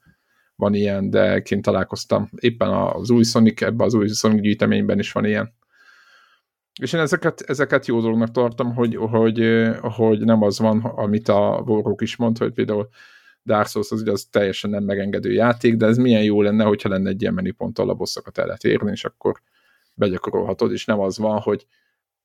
[0.63, 2.29] van ilyen, de kint találkoztam.
[2.37, 5.55] Éppen az új Sonic, ebben az új Sonic gyűjteményben is van ilyen.
[6.81, 11.63] És én ezeket, ezeket jó dolognak tartom, hogy, hogy, hogy nem az van, amit a
[11.67, 12.89] Warhawk is mond, hogy például
[13.45, 16.89] Dark Souls az ugye az teljesen nem megengedő játék, de ez milyen jó lenne, hogyha
[16.89, 19.41] lenne egy ilyen menüponttal a bosszokat el lehet érni, és akkor
[19.95, 21.67] begyakorolhatod, és nem az van, hogy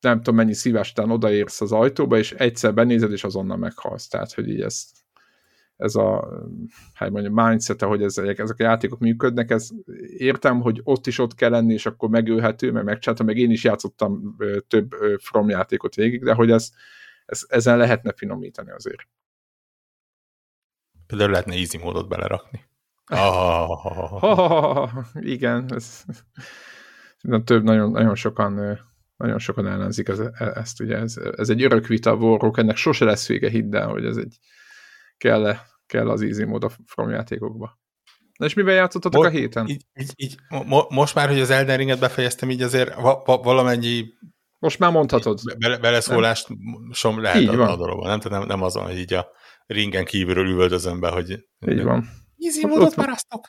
[0.00, 4.08] nem tudom mennyi szívás után odaérsz az ajtóba, és egyszer benézed, és azonnal meghalsz.
[4.08, 4.97] Tehát, hogy így ezt
[5.78, 6.28] ez a
[6.92, 9.68] hát mondjam, mindset, hogy ezek, ezek a játékok működnek, ez
[10.16, 13.64] értem, hogy ott is ott kell lenni, és akkor megölhető, mert megcsináltam, meg én is
[13.64, 14.36] játszottam
[14.68, 16.70] több From játékot végig, de hogy ez,
[17.26, 19.08] ez, ezen lehetne finomítani azért.
[21.06, 22.64] Például lehetne easy módot belerakni.
[23.10, 23.66] Oh.
[24.22, 24.90] Oh,
[25.34, 26.04] igen, ez,
[27.44, 28.78] több, nagyon, nagyon sokan
[29.16, 30.18] nagyon sokan ellenzik ez,
[30.54, 34.04] ezt, ugye ez, ez egy örök vita a ennek sose lesz vége, hidd el, hogy
[34.04, 34.38] ez egy,
[35.18, 37.78] kell, kell az easy mód a From játékokba.
[38.38, 39.68] Na és mivel játszottatok a héten?
[39.68, 43.44] Így, így, így, mo- most már, hogy az Elden Ringet befejeztem, így azért va- va-
[43.44, 44.04] valamennyi
[44.58, 45.40] most már mondhatod.
[45.58, 46.48] Be- beleszólást
[46.90, 47.68] som lehet így a, van.
[47.68, 48.20] a dologban, nem?
[48.20, 49.28] Tehát nem, nem azon, hogy így a
[49.66, 52.08] ringen kívülről üvöldözöm be, hogy így van.
[52.38, 53.46] Easy módot már aztok.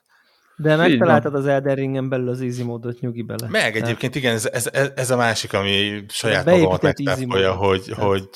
[0.56, 3.48] De megtaláltad az Elden Ringen belül az easy módot, nyugi bele.
[3.50, 8.04] Meg egyébként igen, ez, ez, ez a másik, ami saját magamat megtáfolja, hogy, Tehát.
[8.04, 8.30] hogy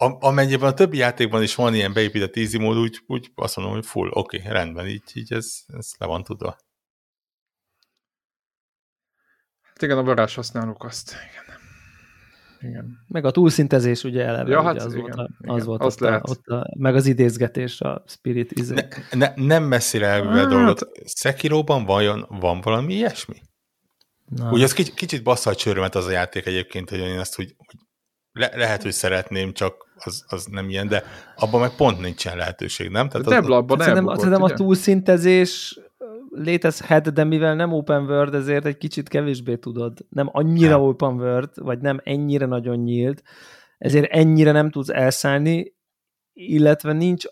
[0.00, 3.86] amennyiben a többi játékban is van ilyen beépített easy mód, úgy, úgy azt mondom, hogy
[3.86, 6.56] full, oké, okay, rendben, így, így ez, ez le van tudva.
[9.62, 11.58] Hát igen, a varázs használók azt, igen.
[12.60, 13.04] Igen.
[13.08, 15.82] Meg a túlszintezés ugye eleve, ja, hát ugye az igen, volt, a, igen, az volt
[15.82, 18.74] ott, a, ott a, meg az idézgetés a Spirit izé.
[18.74, 20.48] Ne, ne, nem messzire elvűvel hát...
[20.48, 20.88] dolgot.
[21.04, 23.40] Sekiroban vajon van valami ilyesmi?
[24.26, 24.50] Na.
[24.50, 27.54] Ugye az kicsit, kicsit bassza a csörömet az a játék egyébként, hogy én ezt úgy,
[27.56, 27.80] hogy
[28.32, 31.04] le, lehet, hogy szeretném, csak az, az nem ilyen, de
[31.36, 33.08] abban meg pont nincsen lehetőség, nem?
[33.08, 35.80] Tehát de az, abban nem szerintem, szerintem a túlszintezés
[36.30, 39.98] létezhet, de mivel nem open world, ezért egy kicsit kevésbé tudod.
[40.08, 40.80] Nem annyira nem.
[40.80, 43.22] open world, vagy nem ennyire nagyon nyílt,
[43.78, 45.74] ezért ennyire nem tudsz elszállni,
[46.32, 47.24] illetve nincs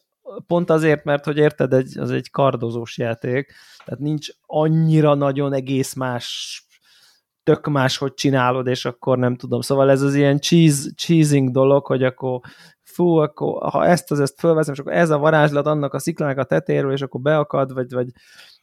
[0.47, 3.53] pont azért, mert hogy érted, egy, az egy kardozós játék,
[3.85, 6.63] tehát nincs annyira nagyon egész más
[7.49, 9.61] tök más, hogy csinálod, és akkor nem tudom.
[9.61, 12.41] Szóval ez az ilyen cheese, cheesing dolog, hogy akkor
[12.83, 16.39] fú, akkor ha ezt az ezt fölveszem, és akkor ez a varázslat annak a sziklának
[16.39, 18.09] a tetéről, és akkor beakad, vagy, vagy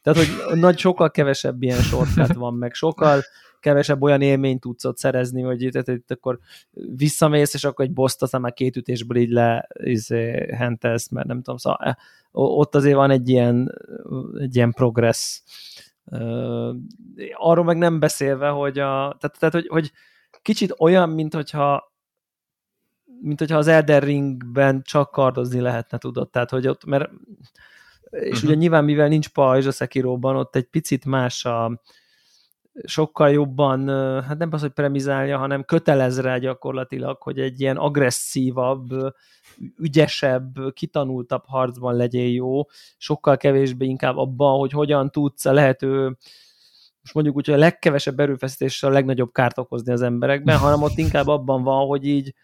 [0.02, 3.22] tehát, hogy nagy, sokkal kevesebb ilyen shortcut van, meg sokkal
[3.60, 6.38] kevesebb olyan élményt tudsz ott szerezni, hogy itt, itt, itt akkor
[6.96, 11.36] visszamész, és akkor egy boszt aztán már két ütésből így le izé, hentelsz, mert nem
[11.36, 11.96] tudom, szóval
[12.32, 13.74] ott azért van egy ilyen,
[14.38, 15.40] egy ilyen progress.
[17.32, 19.92] Arról meg nem beszélve, hogy, a, tehát, tehát hogy, hogy
[20.42, 21.94] kicsit olyan, mint hogyha
[23.20, 27.10] mint hogyha az Elden Ringben csak kardozni lehetne, tudod, tehát hogy ott, mert
[28.10, 28.42] és uh-huh.
[28.42, 31.82] ugye nyilván mivel nincs pajzs a Sekiróban, ott egy picit más a
[32.84, 33.88] sokkal jobban,
[34.22, 38.88] hát nem az, hogy premizálja, hanem kötelez rá gyakorlatilag, hogy egy ilyen agresszívabb,
[39.78, 42.62] ügyesebb, kitanultabb harcban legyél jó,
[42.96, 46.16] sokkal kevésbé inkább abban, hogy hogyan tudsz a lehető
[47.06, 50.96] most mondjuk úgy, hogy a legkevesebb erőfeszítéssel a legnagyobb kárt okozni az emberekben, hanem ott
[50.96, 52.34] inkább abban van, hogy így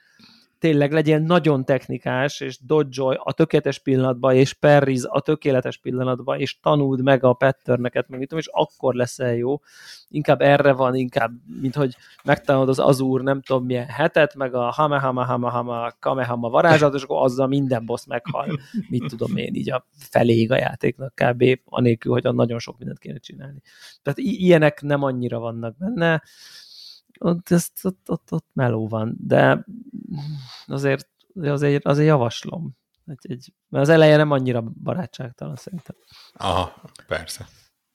[0.62, 6.60] tényleg legyen nagyon technikás, és dodge a tökéletes pillanatban, és perriz a tökéletes pillanatban, és
[6.60, 9.60] tanuld meg a patterneket, meg tudom, és akkor leszel jó.
[10.08, 14.70] Inkább erre van, inkább, mint hogy megtanulod az azúr, nem tudom milyen hetet, meg a
[14.70, 18.46] hama hama hama hama kamehama varázsat, és akkor azzal minden boss meghal,
[18.88, 21.44] mit tudom én, így a feléig a játéknak kb.
[21.64, 23.62] anélkül, hogy nagyon sok mindent kéne csinálni.
[24.02, 26.22] Tehát ilyenek nem annyira vannak benne,
[27.22, 29.64] ott, ezt, ott, ott, ott meló van, de
[30.66, 32.76] azért, azért, azért javaslom.
[33.06, 35.96] Egy, egy, mert az eleje nem annyira barátságtalan szerintem.
[36.32, 37.46] Aha, persze.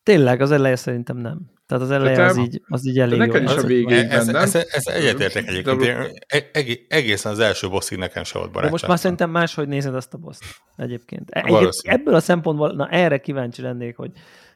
[0.03, 1.51] Tényleg, az eleje szerintem nem.
[1.65, 3.49] Tehát az eleje az így, az így elég nekem jó.
[3.51, 5.79] is a végén ez, ez, ez, ez egyetértek egyébként.
[5.79, 6.11] De...
[6.51, 8.71] Eg, egészen az első bosszig nekem se volt barátság.
[8.71, 10.43] most már szerintem máshogy nézed azt a boszt
[10.75, 11.29] egyébként.
[11.29, 14.11] Egy, ebből a szempontból, na erre kíváncsi lennék, hogy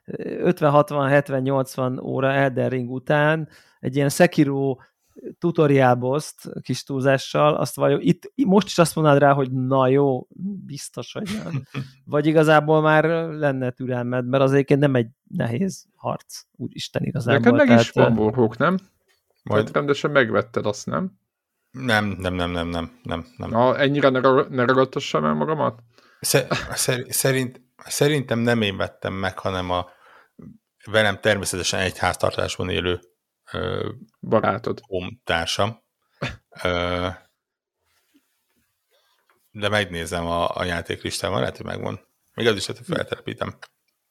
[0.05, 3.49] 50, 60, 70, 80 óra Elden Ring után
[3.81, 4.75] egy ilyen Sekiro
[5.39, 10.27] tutorial boss kis túlzással, azt vagy itt most is azt mondod rá, hogy na jó,
[10.65, 11.63] biztos, hogy nem.
[12.05, 17.39] Vagy igazából már lenne türelmed, mert az egyébként nem egy nehéz harc, úristen igazából.
[17.39, 18.77] Neked meg tehát, is van borhók, nem?
[19.43, 21.19] Majd Tehát rendesen megvetted azt, nem?
[21.71, 23.25] Nem, nem, nem, nem, nem, nem.
[23.37, 23.49] nem.
[23.49, 25.79] Na, ennyire ne, ne ragadtassam el magamat?
[27.09, 29.85] Szerint, szerintem nem én vettem meg, hanem a
[30.85, 32.99] velem természetesen egy háztartásban élő
[34.19, 34.81] barátod.
[35.23, 35.83] társam.
[39.51, 41.99] de megnézem a, a játéklistában, lehet, hogy megvan.
[42.33, 43.57] Még az is, hogy feltelepítem.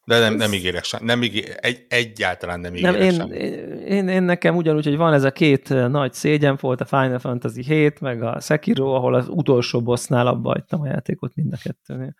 [0.04, 1.04] De nem, nem ígérek sem.
[1.04, 3.32] Nem ígér, egy, egyáltalán nem ígérek nem, én, sem.
[3.32, 7.62] Én, én, nekem ugyanúgy, hogy van ez a két nagy szégyen volt, a Final Fantasy
[7.62, 12.14] 7, meg a Sekiro, ahol az utolsó bossnál abba hagytam a játékot mind a kettőnél.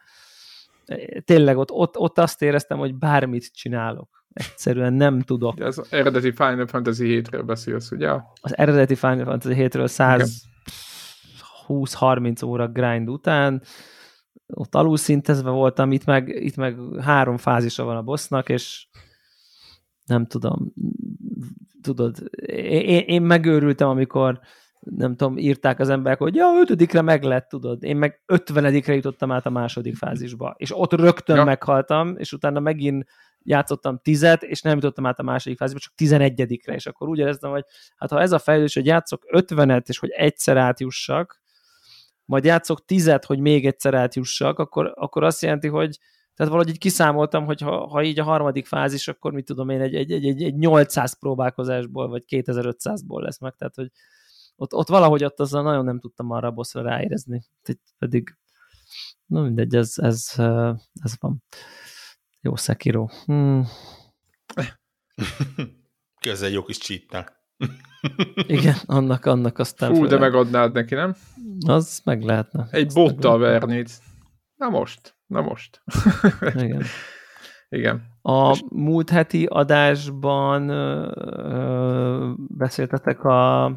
[1.24, 5.55] Tényleg ott, ott, ott azt éreztem, hogy bármit csinálok Egyszerűen nem tudok.
[5.55, 8.11] De az eredeti Final Fantasy 7-ről beszélsz, ugye?
[8.40, 10.24] Az eredeti Final Fantasy 7-ről
[11.68, 13.62] 120-30 óra grind után
[14.46, 18.87] ott alul szintezve voltam, itt meg, itt meg három fázisa van a bossnak, és
[20.05, 20.72] nem tudom,
[21.83, 24.40] tudod, én, én megőrültem, amikor
[24.81, 27.83] nem tudom, írták az emberek, hogy ja, ötödikre meg lett, tudod.
[27.83, 31.45] Én meg ötvenedikre jutottam át a második fázisba, és ott rögtön ja.
[31.45, 33.05] meghaltam, és utána megint
[33.43, 37.51] játszottam tizet, és nem jutottam át a második fázisba, csak tizenegyedikre, és akkor úgy éreztem,
[37.51, 37.64] hogy
[37.97, 41.40] hát ha ez a fejlődés, hogy játszok ötvenet, és hogy egyszer átjussak,
[42.25, 45.99] majd játszok tizet, hogy még egyszer átjussak, akkor, akkor azt jelenti, hogy
[46.35, 49.81] tehát valahogy így kiszámoltam, hogy ha, ha így a harmadik fázis, akkor mit tudom én,
[49.81, 53.90] egy, egy, egy, egy, egy 800 próbálkozásból, vagy 2500-ból lesz meg, tehát hogy
[54.61, 57.44] ott, ott valahogy ott azzal nagyon nem tudtam arra a bosszra ráérezni,
[57.99, 58.37] pedig,
[59.27, 60.33] no mindegy, ez, ez,
[60.92, 61.42] ez van.
[62.40, 63.07] Jó Sekiro.
[63.25, 63.66] Hmm.
[66.20, 67.38] Közel jó kis cheat
[68.57, 69.94] Igen, annak, annak aztán...
[69.94, 71.14] Fú, de megadnád neki, nem?
[71.66, 72.66] Az meg lehetne.
[72.70, 73.90] Egy bottal vernéd.
[74.57, 75.83] Na most, na most.
[76.64, 76.83] Igen.
[77.68, 78.03] Igen.
[78.23, 78.64] A És...
[78.68, 83.73] múlt heti adásban ö, beszéltetek a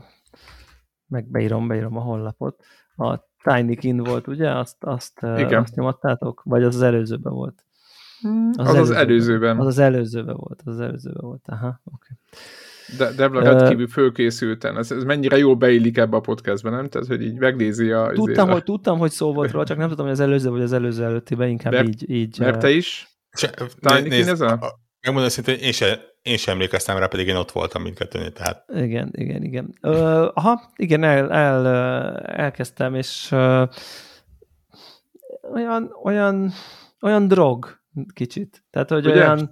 [1.13, 2.63] meg beírom, beírom a honlapot.
[2.95, 4.49] A Tiny Kin volt, ugye?
[4.52, 5.62] Azt, azt, Igen.
[5.62, 6.41] azt nyomattátok?
[6.45, 7.63] Vagy az az előzőben volt?
[8.54, 8.97] Az az, az előzőben.
[8.97, 9.60] előzőben.
[9.60, 11.41] Az az előzőben volt, az az előzőben volt.
[11.45, 12.08] Aha, oké.
[12.93, 13.08] Okay.
[13.08, 14.78] De Devla rendkívül fölkészülten.
[14.78, 16.89] Ez, ez mennyire jól beillik ebbe a podcastbe, nem?
[16.89, 18.12] Tehát, hogy így megnézi a...
[18.13, 20.73] Tudtam, hogy, tudtam, hogy szó volt róla, csak nem tudom, hogy az előző vagy az
[20.73, 22.39] előző előttiben, inkább mert, így, így...
[22.39, 23.08] Mert te is?
[23.80, 24.82] Tiny nézd, ez a?
[25.04, 28.66] Megmondom szintén, én sem, én sem emlékeztem rá, pedig én ott voltam mindkettőnél, tehát...
[28.74, 29.74] Igen, igen, igen.
[29.82, 31.68] Ö, aha, igen, el, el,
[32.18, 33.63] elkezdtem, és ö,
[35.54, 36.52] olyan, olyan,
[37.02, 37.82] olyan drog
[38.13, 38.63] kicsit.
[38.70, 39.16] Tehát, hogy Ugye?
[39.16, 39.50] olyan...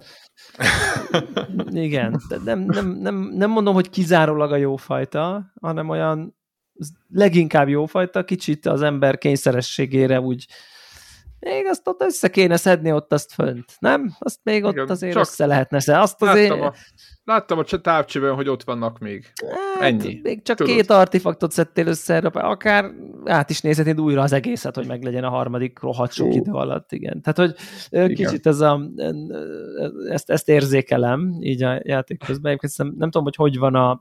[1.86, 6.36] Igen, nem, nem, nem, nem mondom, hogy kizárólag a jófajta, hanem olyan
[7.08, 10.46] leginkább jófajta, kicsit az ember kényszerességére úgy
[11.44, 14.14] még azt ott össze kéne szedni ott azt fönt, nem?
[14.18, 16.02] Azt még ott Igen, azért csak össze lehetne szedni.
[16.02, 16.48] Azt azért...
[16.48, 16.72] Láttam a,
[17.24, 19.32] láttam a távcsőben, hogy ott vannak még.
[19.50, 20.20] Hát, Ennyi.
[20.22, 20.74] Még csak Tudod.
[20.74, 22.90] két artifaktot szedtél össze, akár
[23.24, 26.92] át is nézhetnéd újra az egészet, hogy meglegyen a harmadik rohadt sok idő alatt.
[26.92, 27.22] Igen.
[27.22, 27.54] Tehát,
[27.90, 28.80] hogy kicsit ez a,
[30.08, 32.58] ezt, ezt érzékelem így a játék közben.
[32.76, 34.00] Nem, nem tudom, hogy hogy van a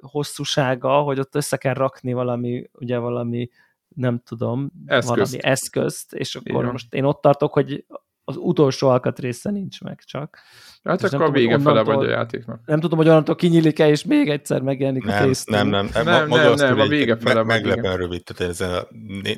[0.00, 3.48] hosszúsága, hogy ott össze kell rakni valami, ugye valami
[3.94, 5.08] nem tudom, eszközt.
[5.08, 6.72] valami eszközt, és akkor Igen.
[6.72, 7.84] most én ott tartok, hogy
[8.24, 10.38] az utolsó alkatrésze nincs meg csak.
[10.82, 12.60] Hát és akkor a vége fele vagy a játéknak.
[12.66, 15.44] Nem tudom, hogy onnantól kinyílik-e, és még egyszer megjelenik nem, a kész.
[15.44, 18.88] Nem, nem, nem, nem, nem, nem, a vége fele me- Meglepően rövid, tehát ez a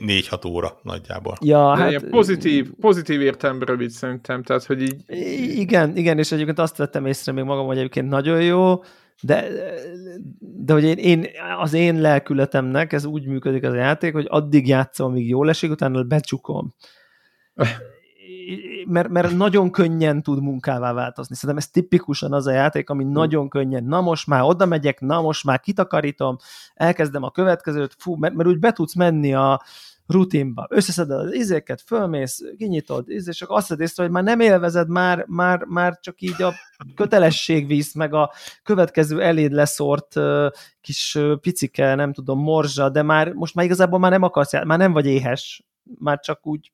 [0.01, 1.37] négy-hat óra nagyjából.
[1.41, 5.05] Ja, hát, ilyen pozitív, pozitív értelemben rövid szerintem, tehát hogy így...
[5.59, 8.83] Igen, igen, és egyébként azt vettem észre még magam, hogy egyébként nagyon jó,
[9.23, 9.49] de,
[10.39, 11.27] de hogy én, én,
[11.59, 15.71] az én lelkületemnek ez úgy működik az a játék, hogy addig játszom, amíg jól esik,
[15.71, 16.75] utána becsukom.
[18.87, 21.35] Mert, mert nagyon könnyen tud munkává változni.
[21.35, 25.21] Szerintem ez tipikusan az a játék, ami nagyon könnyen, na most már oda megyek, na
[25.21, 26.37] most már kitakarítom,
[26.75, 29.63] elkezdem a következőt, fú, mert, mert úgy be tudsz menni a,
[30.07, 30.67] rutinba.
[30.71, 35.65] Összeszeded az izéket, fölmész, kinyitod, és csak azt észre, hogy már nem élvezed, már, már,
[35.65, 36.55] már csak így a
[36.95, 40.15] kötelesség visz, meg a következő eléd leszort
[40.81, 44.93] kis picike, nem tudom, morzsa, de már most már igazából már nem akarsz, már nem
[44.93, 45.65] vagy éhes,
[45.99, 46.73] már csak úgy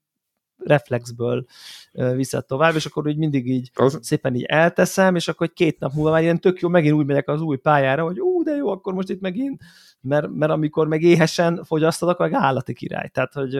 [0.64, 1.44] reflexből
[1.92, 3.98] viszed tovább, és akkor úgy mindig így az...
[4.02, 7.28] szépen így elteszem, és akkor két nap múlva már ilyen tök jó, megint úgy megyek
[7.28, 9.62] az új pályára, hogy ú, de jó, akkor most itt megint
[10.00, 13.08] mert, mert amikor meg éhesen fogyasztod, akkor meg állati király.
[13.08, 13.50] Tehát, hogy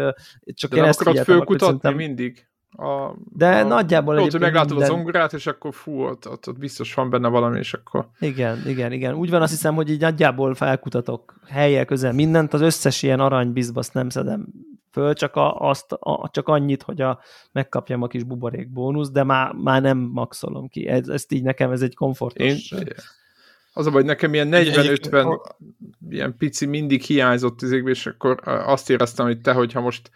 [0.55, 1.95] csak De én ezt akarod fölkutatni szerintem...
[1.95, 2.45] mindig?
[2.73, 4.91] A, de a, nagyjából Tudod, hogy meglátod minden...
[4.91, 8.09] az ongorát, és akkor fú, ott, ott, ott biztos van benne valami, és akkor...
[8.19, 9.15] Igen, igen, igen.
[9.15, 13.95] Úgy van, azt hiszem, hogy így nagyjából felkutatok helyek közel mindent, az összes ilyen aranybizbaszt
[13.95, 14.47] nem szedem
[14.91, 17.21] föl, csak, a, azt, a, csak annyit, hogy a,
[17.53, 20.87] megkapjam a kis buborék bónusz, de már, már nem maxolom ki.
[20.87, 22.71] Ez, ezt így nekem ez egy komfortos...
[22.71, 22.87] Én,
[23.73, 25.55] az a baj, nekem ilyen 40-50
[26.09, 30.11] ilyen pici mindig hiányzott izékbe, és akkor azt éreztem, hogy te, hogyha most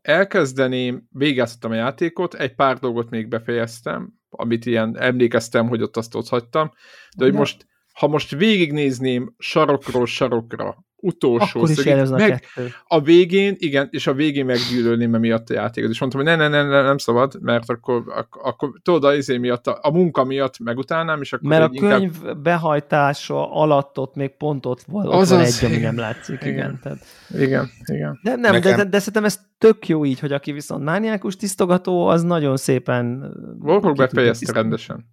[0.00, 6.14] elkezdeném, végeztem a játékot, egy pár dolgot még befejeztem, amit ilyen emlékeztem, hogy ott azt
[6.14, 6.72] ott hagytam,
[7.16, 12.44] de hogy most, ha most végignézném sarokról sarokra utolsó Akkor szögét, is meg,
[12.86, 16.48] a végén, igen, és a végén meggyűlölném miatt a játékot, és mondtam, hogy ne, ne,
[16.48, 20.24] ne, ne nem szabad, mert akkor, akkor, akkor tudod, az izé miatt, a, a munka
[20.24, 22.38] miatt megutálnám, és akkor Mert a könyv inkább...
[22.38, 26.52] behajtása alatt ott még pont ott volt, ott van egy, ami nem látszik, igen.
[26.52, 26.98] igen, tehát...
[27.38, 28.20] igen, igen.
[28.22, 28.70] De, nem, Nekem...
[28.70, 32.56] de, de, de, szerintem ez tök jó így, hogy aki viszont mániákus tisztogató, az nagyon
[32.56, 33.34] szépen...
[33.58, 35.06] Volkok befejezte rendesen.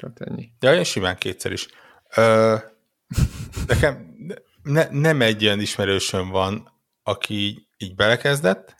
[0.00, 0.52] Tehát ennyi.
[0.60, 1.68] Ja, én simán kétszer is.
[2.16, 2.54] Ö,
[3.68, 4.12] nekem
[4.62, 8.76] ne, nem egy olyan ismerősöm van, aki így, így belekezdett,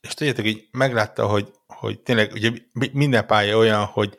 [0.00, 2.50] és tudjátok, így meglátta, hogy, hogy tényleg ugye
[2.92, 4.18] minden pálya olyan, hogy,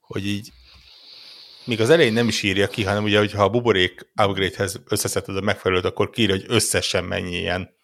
[0.00, 0.52] hogy így
[1.64, 5.40] még az elején nem is írja ki, hanem ugye, hogyha a buborék upgrade-hez összeszedted a
[5.40, 7.74] megfelelőt, akkor kiírja, hogy összesen mennyi ilyen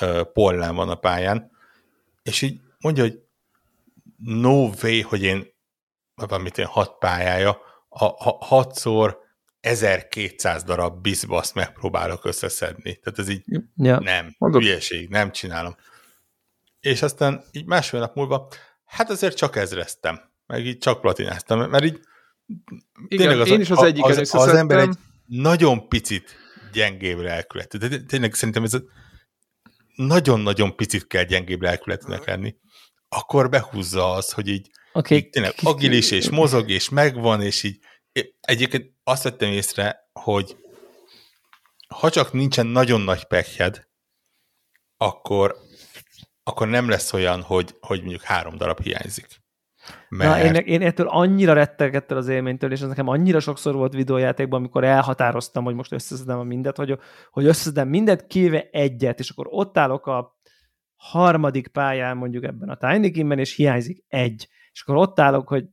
[0.00, 1.50] uh, pollán van a pályán,
[2.22, 3.18] és így mondja, hogy
[4.16, 5.46] no way, hogy én
[6.14, 7.50] valamit én hat pályája,
[7.88, 9.23] a, a hatszor
[9.64, 12.96] 1200 darab bizbaszt megpróbálok összeszedni.
[12.96, 13.44] Tehát ez így
[13.76, 13.98] ja.
[14.00, 14.62] nem, Mondod.
[14.62, 15.76] hülyeség, nem csinálom.
[16.80, 18.48] És aztán így másfél nap múlva,
[18.84, 22.00] hát azért csak ezreztem, meg így csak platináztam, mert így
[23.08, 24.94] Igen, tényleg az, én is az, egyik az, az, az ember egy
[25.26, 26.36] nagyon picit
[26.72, 27.78] gyengébb lelkület.
[27.78, 28.76] De tényleg szerintem ez
[29.94, 32.54] nagyon-nagyon picit kell gyengébb lelkületnek lenni.
[33.08, 35.18] akkor behúzza az, hogy így, okay.
[35.18, 37.78] így tényleg agilis és mozog és megvan, és így
[38.40, 40.56] egyébként azt vettem észre, hogy
[41.88, 43.88] ha csak nincsen nagyon nagy pekhed,
[44.96, 45.56] akkor,
[46.42, 49.26] akkor nem lesz olyan, hogy, hogy mondjuk három darab hiányzik.
[50.08, 50.30] Mert...
[50.30, 53.92] Na, én, én ettől annyira rettek ettől az élménytől, és ez nekem annyira sokszor volt
[53.92, 56.98] videójátékban, amikor elhatároztam, hogy most összeszedem a mindet, hogy,
[57.30, 60.38] hogy összeszedem mindet, kivéve egyet, és akkor ott állok a
[60.96, 64.48] harmadik pályán mondjuk ebben a Tiny Game-ben, és hiányzik egy.
[64.72, 65.64] És akkor ott állok, hogy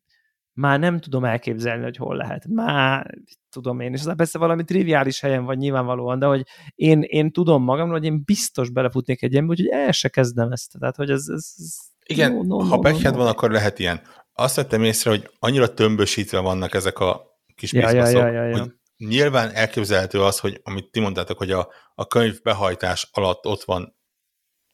[0.53, 2.47] már nem tudom elképzelni, hogy hol lehet.
[2.47, 3.17] Már
[3.49, 6.43] tudom én, és az persze valami triviális helyen van nyilvánvalóan, de hogy
[6.75, 10.79] én, én tudom magamról, hogy én biztos belefutnék egy ilyenbe, úgyhogy el se kezdem ezt.
[10.79, 11.75] Tehát, hogy ez, ez, ez
[12.05, 14.01] igen, no, no, ha no, no, van, akkor lehet ilyen.
[14.33, 18.59] Azt vettem észre, hogy annyira tömbösítve vannak ezek a kis ja, ja, ja, ja, ja.
[18.59, 23.63] hogy nyilván elképzelhető az, hogy amit ti mondtátok, hogy a, a könyv behajtás alatt ott
[23.63, 23.95] van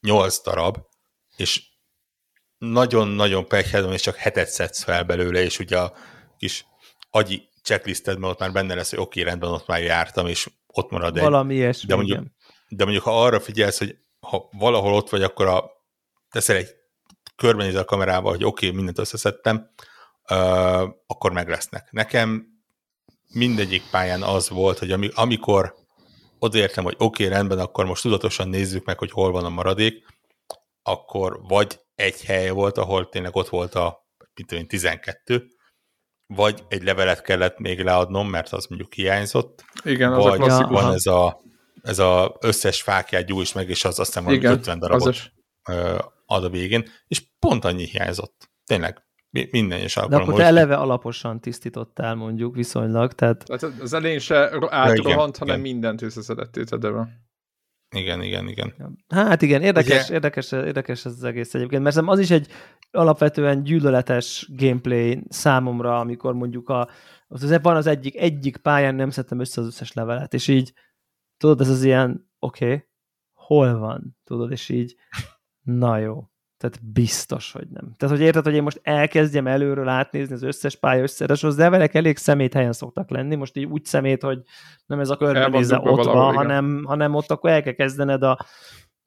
[0.01, 0.78] nyolc darab,
[1.36, 1.76] és
[2.58, 5.93] nagyon-nagyon pekhed és csak hetet szedsz fel belőle, és ugye a
[6.38, 6.66] kis
[7.10, 10.89] agyi checklistedben ott már benne lesz, hogy oké, okay, rendben, ott már jártam, és ott
[10.89, 11.24] marad egy.
[11.24, 12.26] Valami ilyesmi, de mondjuk,
[12.68, 15.72] de mondjuk, ha arra figyelsz, hogy ha valahol ott vagy, akkor a,
[16.30, 16.76] teszel egy
[17.36, 19.70] körbenéz a kamerával, hogy oké, okay, mindent összeszedtem,
[20.30, 21.91] uh, akkor meg lesznek.
[21.91, 22.47] Nekem
[23.34, 25.76] mindegyik pályán az volt, hogy ami, amikor
[26.39, 30.05] odaértem, hogy oké, okay, rendben, akkor most tudatosan nézzük meg, hogy hol van a maradék,
[30.84, 35.47] akkor vagy egy hely volt, ahol tényleg ott volt a mint én, 12,
[36.27, 39.63] vagy egy levelet kellett még leadnom, mert az mondjuk hiányzott.
[39.83, 41.41] Igen, az vagy a van ez a,
[41.81, 45.31] ez a összes fákját gyújts meg, és az azt hiszem, hogy 50 darabot
[46.25, 48.49] ad a végén, és pont annyi hiányzott.
[48.65, 49.05] Tényleg.
[49.29, 50.19] Minden is alkalom.
[50.19, 53.43] De akkor te eleve alaposan tisztítottál mondjuk viszonylag, tehát...
[53.45, 55.71] tehát az elején se átrohant, hanem igen.
[55.71, 57.26] mindent összeszedettél tedeve.
[57.95, 58.73] Igen, igen, igen.
[59.07, 60.13] Hát igen, érdekes, Ugye?
[60.13, 62.47] érdekes, érdekes ez az egész egyébként, mert az is egy
[62.91, 66.89] alapvetően gyűlöletes gameplay számomra, amikor mondjuk a,
[67.27, 70.73] az van az egyik, egyik pályán nem szedtem össze az összes levelet, és így
[71.38, 72.85] tudod, ez az ilyen, oké, okay,
[73.33, 74.95] hol van, tudod, és így
[75.67, 76.29] Na jó.
[76.58, 77.93] Tehát biztos, hogy nem.
[77.97, 81.93] Tehát, hogy érted, hogy én most elkezdjem előről átnézni az összes pálya összeres, az levelek
[81.93, 84.41] elég szemét helyen szoktak lenni, most így úgy szemét, hogy
[84.86, 88.38] nem ez a körbenézze ott van, hanem, hanem ott akkor el kell kezdened a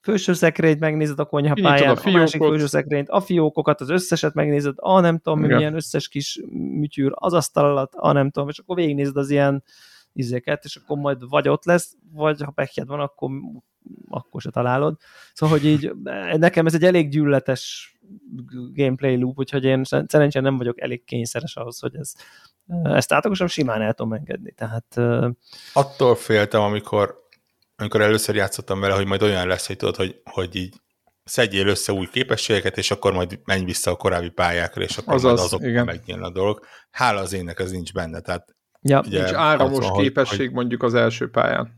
[0.03, 4.75] főső szekrényt megnézed a konyhapályán, a, a másik főső szekrényt, a fiókokat, az összeset megnézed,
[4.77, 5.57] a nem tudom, Igen.
[5.57, 9.63] milyen összes kis műtyűr az asztal alatt, a nem tudom, és akkor végignézed az ilyen
[10.13, 13.31] izéket, és akkor majd vagy ott lesz, vagy ha pekjed van, akkor
[14.09, 14.97] akkor se találod.
[15.35, 15.93] Szóval, hogy így
[16.37, 17.95] nekem ez egy elég gyűlöletes
[18.73, 22.13] gameplay loop, úgyhogy én szerencsére nem vagyok elég kényszeres ahhoz, hogy ez,
[22.83, 24.53] ezt átlagosan simán el tudom engedni.
[24.53, 25.01] Tehát,
[25.73, 27.27] Attól féltem, amikor,
[27.77, 30.75] amikor először játszottam vele, hogy majd olyan lesz, hogy tudod, hogy, hogy így
[31.25, 35.31] szedjél össze új képességeket, és akkor majd menj vissza a korábbi pályákra, és akkor Azaz,
[35.31, 36.65] majd azok megnyílni a dolog.
[36.91, 39.03] Hála az énnek ez nincs benne, tehát Ja.
[39.07, 41.71] Ugye, Nincs áramos van, képesség hogy, mondjuk az első pályán.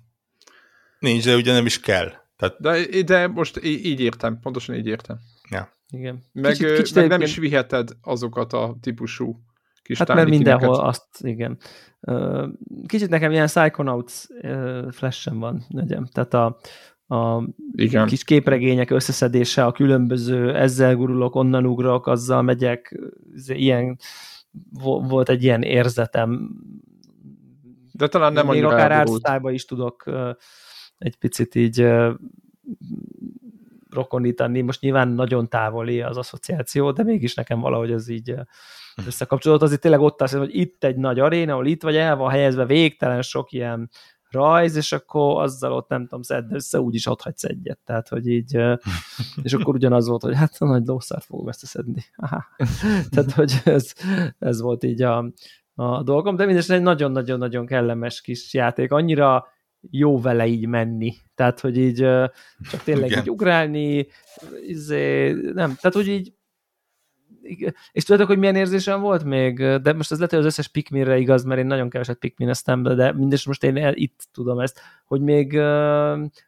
[0.98, 2.12] Nincs, de ugye nem is kell.
[2.36, 2.56] Tehát...
[2.60, 5.18] De, de most így értem, pontosan így értem.
[5.50, 5.72] Ja.
[5.88, 6.24] Igen.
[6.32, 9.42] Meg, kicsit, kicsit meg nem is viheted azokat a típusú
[9.82, 11.58] kis Hát mert mindenhol azt, igen.
[12.86, 14.12] Kicsit nekem ilyen Psychonauts
[14.90, 16.06] flash van, negyem.
[16.06, 16.58] Tehát a,
[17.16, 18.06] a igen.
[18.06, 22.98] kis képregények összeszedése, a különböző ezzel gurulok, onnan ugrok, azzal megyek,
[23.46, 23.98] ilyen
[24.82, 26.50] volt egy ilyen érzetem.
[28.02, 30.04] De talán nem Még akár ársztályba is tudok
[30.98, 31.86] egy picit így
[33.90, 34.60] rokonítani.
[34.60, 38.34] Most nyilván nagyon távoli az asszociáció, de mégis nekem valahogy ez így
[39.06, 39.64] összekapcsolódott.
[39.64, 42.66] Azért tényleg ott azt hogy itt egy nagy aréna, ahol itt vagy el van helyezve
[42.66, 43.90] végtelen sok ilyen
[44.30, 47.78] rajz, és akkor azzal ott nem tudom szedni össze, úgyis hagysz egyet.
[47.84, 48.58] Tehát, hogy így,
[49.42, 52.04] és akkor ugyanaz volt, hogy hát a nagy lószárt fogom összeszedni.
[52.16, 52.44] Aha.
[53.10, 53.92] Tehát, hogy ez,
[54.38, 55.32] ez volt így a,
[55.74, 58.92] a dolgom, de mindesetre egy nagyon-nagyon-nagyon kellemes kis játék.
[58.92, 59.46] Annyira
[59.90, 61.14] jó vele így menni.
[61.34, 61.96] Tehát, hogy így
[62.70, 63.22] csak tényleg Igen.
[63.22, 64.06] így ugrálni,
[64.66, 66.32] izé, nem, tehát, hogy így
[67.92, 69.56] és tudjátok, hogy milyen érzésem volt még?
[69.56, 73.12] De most ez lehet, hogy az összes Pikminre igaz, mert én nagyon keveset Pikmineztem, de
[73.12, 75.60] mindes most én el, itt tudom ezt, hogy még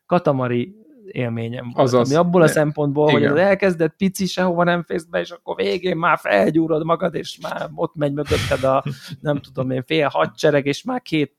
[0.06, 0.76] Katamari
[1.14, 1.86] élményem volt.
[1.86, 2.08] Azaz.
[2.08, 3.20] Ami abból a szempontból, Igen.
[3.20, 7.38] hogy az elkezdett pici, sehova nem fész be, és akkor végén már felgyúrod magad, és
[7.42, 8.84] már ott megy mögötted a,
[9.20, 11.32] nem tudom én, fél hadsereg, és már két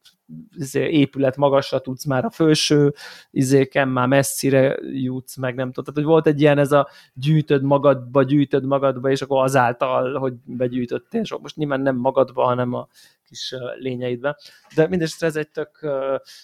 [0.57, 2.93] izé, épület magasra tudsz már a felső
[3.31, 5.83] izéken, már messzire jutsz, meg nem tudom.
[5.83, 10.33] Tehát, hogy volt egy ilyen ez a gyűjtöd magadba, gyűjtöd magadba, és akkor azáltal, hogy
[10.45, 12.87] begyűjtöttél, és most nyilván nem magadba, hanem a
[13.27, 14.37] kis lényeidbe.
[14.75, 15.87] De mindesetre ez egy tök,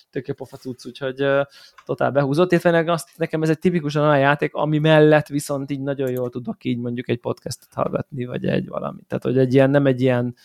[0.09, 1.25] tök pofa cucc, úgyhogy
[1.85, 2.51] totál behúzott.
[2.51, 6.63] Éppen azt, nekem ez egy tipikusan olyan játék, ami mellett viszont így nagyon jól tudok
[6.63, 9.01] így mondjuk egy podcastot hallgatni, vagy egy valami.
[9.07, 10.35] Tehát, hogy egy ilyen, nem egy ilyen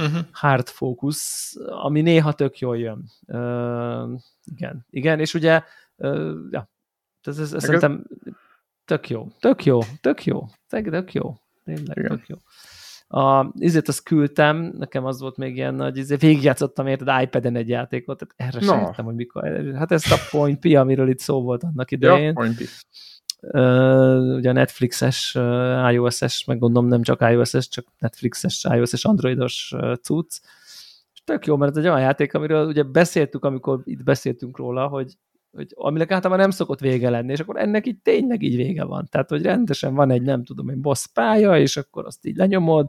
[0.00, 0.24] uh-huh.
[0.32, 3.04] hard focus, ami néha tök jól jön.
[3.26, 5.62] Uh, igen, igen, és ugye
[5.96, 6.70] uh, ja,
[7.22, 8.06] ez, ez, ez szerintem
[8.84, 12.08] tök jó, tök jó, tök jó, tök jó, tényleg igen.
[12.08, 12.36] tök jó.
[13.12, 17.68] A, ezért azt küldtem, nekem az volt még ilyen nagy, ezért végigjátszottam érted iPad-en egy
[17.68, 18.72] játékot, tehát erre no.
[18.72, 19.74] sem értem, hogy mikor.
[19.76, 22.26] Hát ezt a Point P, amiről itt szó volt annak idején.
[22.26, 22.62] Ja, Point P.
[23.40, 25.34] Ugye a Netflixes,
[25.90, 30.40] iOS-es, meg gondolom nem csak iOS-es, csak Netflixes, iOS-es, Androidos cucc.
[31.12, 34.86] És tök jó, mert ez egy olyan játék, amiről ugye beszéltük, amikor itt beszéltünk róla,
[34.86, 35.16] hogy,
[35.52, 39.06] hogy aminek általában nem szokott vége lenni, és akkor ennek így tényleg így vége van.
[39.10, 42.88] Tehát, hogy rendesen van egy, nem tudom, egy boss pálya, és akkor azt így lenyomod,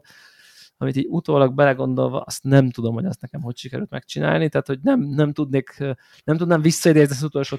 [0.76, 4.78] amit így utólag belegondolva, azt nem tudom, hogy azt nekem hogy sikerült megcsinálni, tehát, hogy
[4.82, 5.76] nem, nem tudnék,
[6.24, 7.56] nem tudnám visszaidézni az utolsó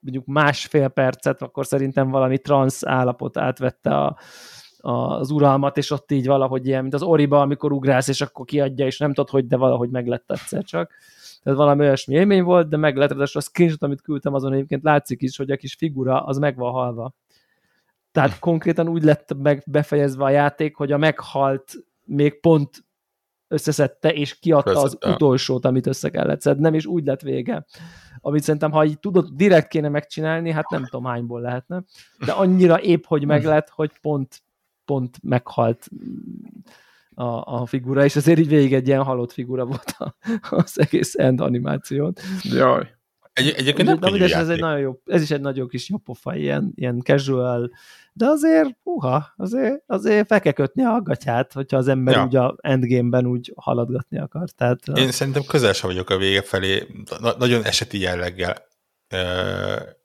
[0.00, 4.18] mondjuk másfél percet, akkor szerintem valami transz állapot átvette a,
[4.78, 8.44] a, az uralmat, és ott így valahogy ilyen, mint az oriba, amikor ugrálsz, és akkor
[8.44, 10.92] kiadja, és nem tudod, hogy, de valahogy meglett egyszer csak.
[11.42, 15.22] Tehát valami olyasmi élmény volt, de meg lett, a screenshot, amit küldtem, azon egyébként látszik
[15.22, 17.14] is, hogy a kis figura az meg van halva.
[18.12, 21.72] Tehát konkrétan úgy lett meg befejezve a játék, hogy a meghalt
[22.04, 22.86] még pont
[23.48, 25.12] összeszedte, és kiadta Köszön, az ja.
[25.12, 27.66] utolsót, amit össze kellett szednem, és úgy lett vége.
[28.20, 31.84] Amit szerintem, ha így tudod, direkt kéne megcsinálni, hát nem tudom hányból lehetne,
[32.24, 34.42] de annyira épp, hogy meg lett, hogy pont,
[34.84, 35.88] pont meghalt
[37.14, 40.14] a, a figura, és azért így végig egy ilyen halott figura volt a,
[40.50, 42.12] az egész end animáción.
[42.42, 42.97] Jaj.
[43.38, 46.36] Egy, egyébként nem de, ez, egy nagyon jó, ez is egy nagyon kis jó pofa,
[46.36, 47.70] ilyen, ilyen casual,
[48.12, 52.24] de azért, uha, azért, azért fel kell kötni a gatyát, hogyha az ember ja.
[52.24, 54.50] úgy a endgame-ben úgy haladgatni akar.
[54.50, 55.12] Tehát, Én a...
[55.12, 56.86] szerintem közel sem vagyok a vége felé,
[57.20, 58.56] na, nagyon eseti jelleggel
[59.08, 59.18] e,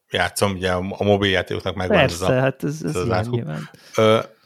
[0.09, 3.29] játszom, ugye a, a mobiljátékoknak megvan Persze, ez a, hát ez, ez, ez az.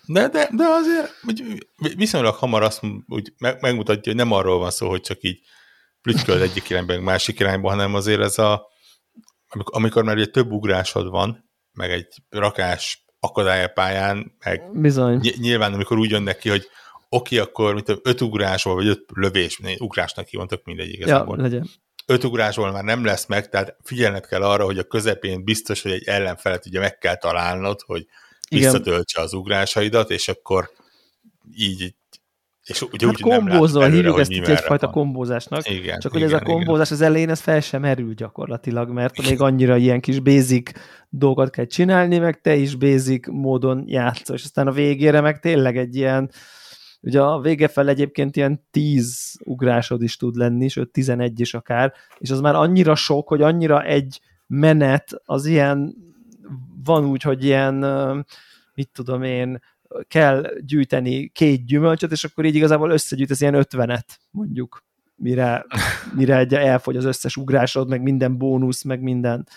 [0.05, 4.89] De, de, de azért úgy viszonylag hamar azt úgy megmutatja, hogy nem arról van szó,
[4.89, 5.39] hogy csak így
[6.01, 8.67] plütyköl egyik irányba, másik irányba, hanem azért ez a
[9.49, 15.19] amikor, már egy több ugrásod van, meg egy rakás akadálypályán, meg Bizony.
[15.37, 16.67] nyilván amikor úgy jönnek ki, hogy
[17.09, 21.37] oké, akkor mint öt ugrásból, vagy öt lövés, ugrásnak hívontok mindegy igazából.
[21.37, 21.69] Ja, legyen.
[22.05, 25.91] Öt ugrásból már nem lesz meg, tehát figyelned kell arra, hogy a közepén biztos, hogy
[25.91, 28.05] egy ellenfelet ugye meg kell találnod, hogy
[28.49, 30.71] visszatöltse az ugrásaidat, és akkor
[31.53, 31.95] így
[32.67, 34.95] és ugye hát úgy kombózol, előre, hívjuk ezt így egyfajta van.
[34.95, 36.99] kombózásnak, igen, csak hogy igen, ez a kombózás igen.
[36.99, 40.71] az elején ez fel sem merül gyakorlatilag, mert még annyira ilyen kis basic
[41.09, 45.77] dolgokat kell csinálni, meg te is basic módon játszol, és aztán a végére meg tényleg
[45.77, 46.31] egy ilyen,
[47.01, 51.93] ugye a vége fel egyébként ilyen 10 ugrásod is tud lenni, sőt 11 is akár,
[52.17, 55.95] és az már annyira sok, hogy annyira egy menet az ilyen,
[56.83, 57.75] van úgy, hogy ilyen,
[58.73, 59.59] mit tudom én,
[60.07, 64.83] kell gyűjteni két gyümölcsöt, és akkor így igazából összegyűjtesz ilyen ötvenet, mondjuk,
[65.15, 65.65] mire,
[66.15, 69.47] mire egy elfogy az összes ugrásod, meg minden bónusz, meg minden.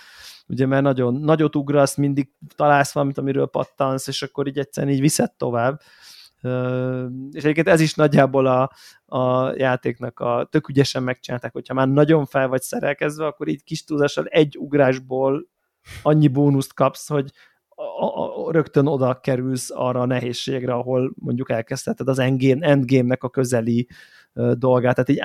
[0.46, 5.00] Ugye, mert nagyon nagyot ugrasz, mindig találsz valamit, amiről pattansz, és akkor így egyszerűen így
[5.00, 5.80] viszed tovább.
[7.30, 8.70] És egyébként ez is nagyjából a,
[9.16, 13.84] a játéknak a tök ügyesen megcsinálták, hogyha már nagyon fel vagy szerelkezve, akkor így kis
[13.84, 15.48] túlzással egy ugrásból
[16.02, 17.30] annyi bónuszt kapsz, hogy
[17.98, 23.28] a, a, rögtön oda kerülsz arra a nehézségre, ahol mondjuk elkezdheted az endgame, endgame-nek a
[23.30, 23.88] közeli
[24.54, 25.20] dolgát, tehát így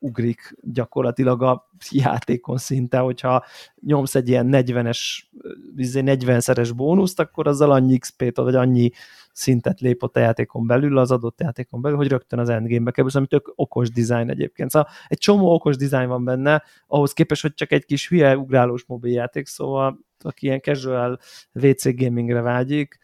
[0.00, 3.44] átugrik gyakorlatilag a játékon szinte, hogyha
[3.80, 4.98] nyomsz egy ilyen 40-es,
[5.76, 8.90] 40-szeres bónuszt, akkor azzal annyi XP-t, vagy annyi
[9.32, 13.10] szintet lép ott a játékon belül, az adott játékon belül, hogy rögtön az endgame-be kerül,
[13.14, 14.70] ami tök okos dizájn egyébként.
[14.70, 18.84] Szóval egy csomó okos dizájn van benne, ahhoz képest, hogy csak egy kis hülye ugrálós
[18.86, 21.18] mobiljáték, szóval aki ilyen casual
[21.52, 22.98] WC gamingre vágyik,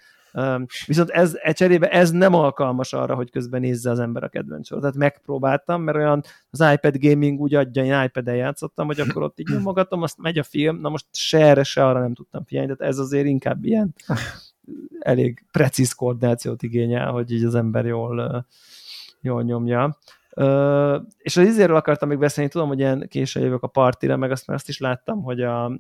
[0.87, 4.67] viszont ez e cserébe ez nem alkalmas arra, hogy közben nézze az ember a kedvenc
[4.67, 4.83] sorot.
[4.83, 9.41] Tehát megpróbáltam, mert olyan az iPad gaming úgy adja, én iPad-en játszottam, hogy akkor ott
[9.41, 12.77] így nyomogatom, azt megy a film, na most se erre, se arra nem tudtam figyelni,
[12.77, 13.95] tehát ez azért inkább ilyen
[14.99, 18.47] elég precíz koordinációt igényel, hogy így az ember jól,
[19.21, 19.99] jól nyomja.
[21.19, 24.47] és az izéről akartam még beszélni, tudom, hogy ilyen későn jövök a partira, meg azt,
[24.47, 25.79] mert azt is láttam, hogy a,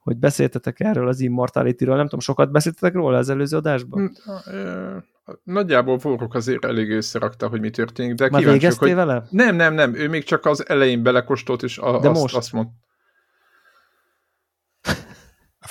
[0.00, 4.16] hogy beszéltetek erről az Immortality-ről, nem tudom, sokat beszéltetek róla az előző adásban?
[4.24, 4.96] Hm,
[5.42, 8.94] nagyjából Vorok azért elég összerakta, hogy mi történik, de Már kíváncsiak, hogy...
[8.94, 9.26] vele?
[9.30, 12.36] Nem, nem, nem, ő még csak az elején belekostolt, és a, de azt, most?
[12.36, 12.72] azt mondta.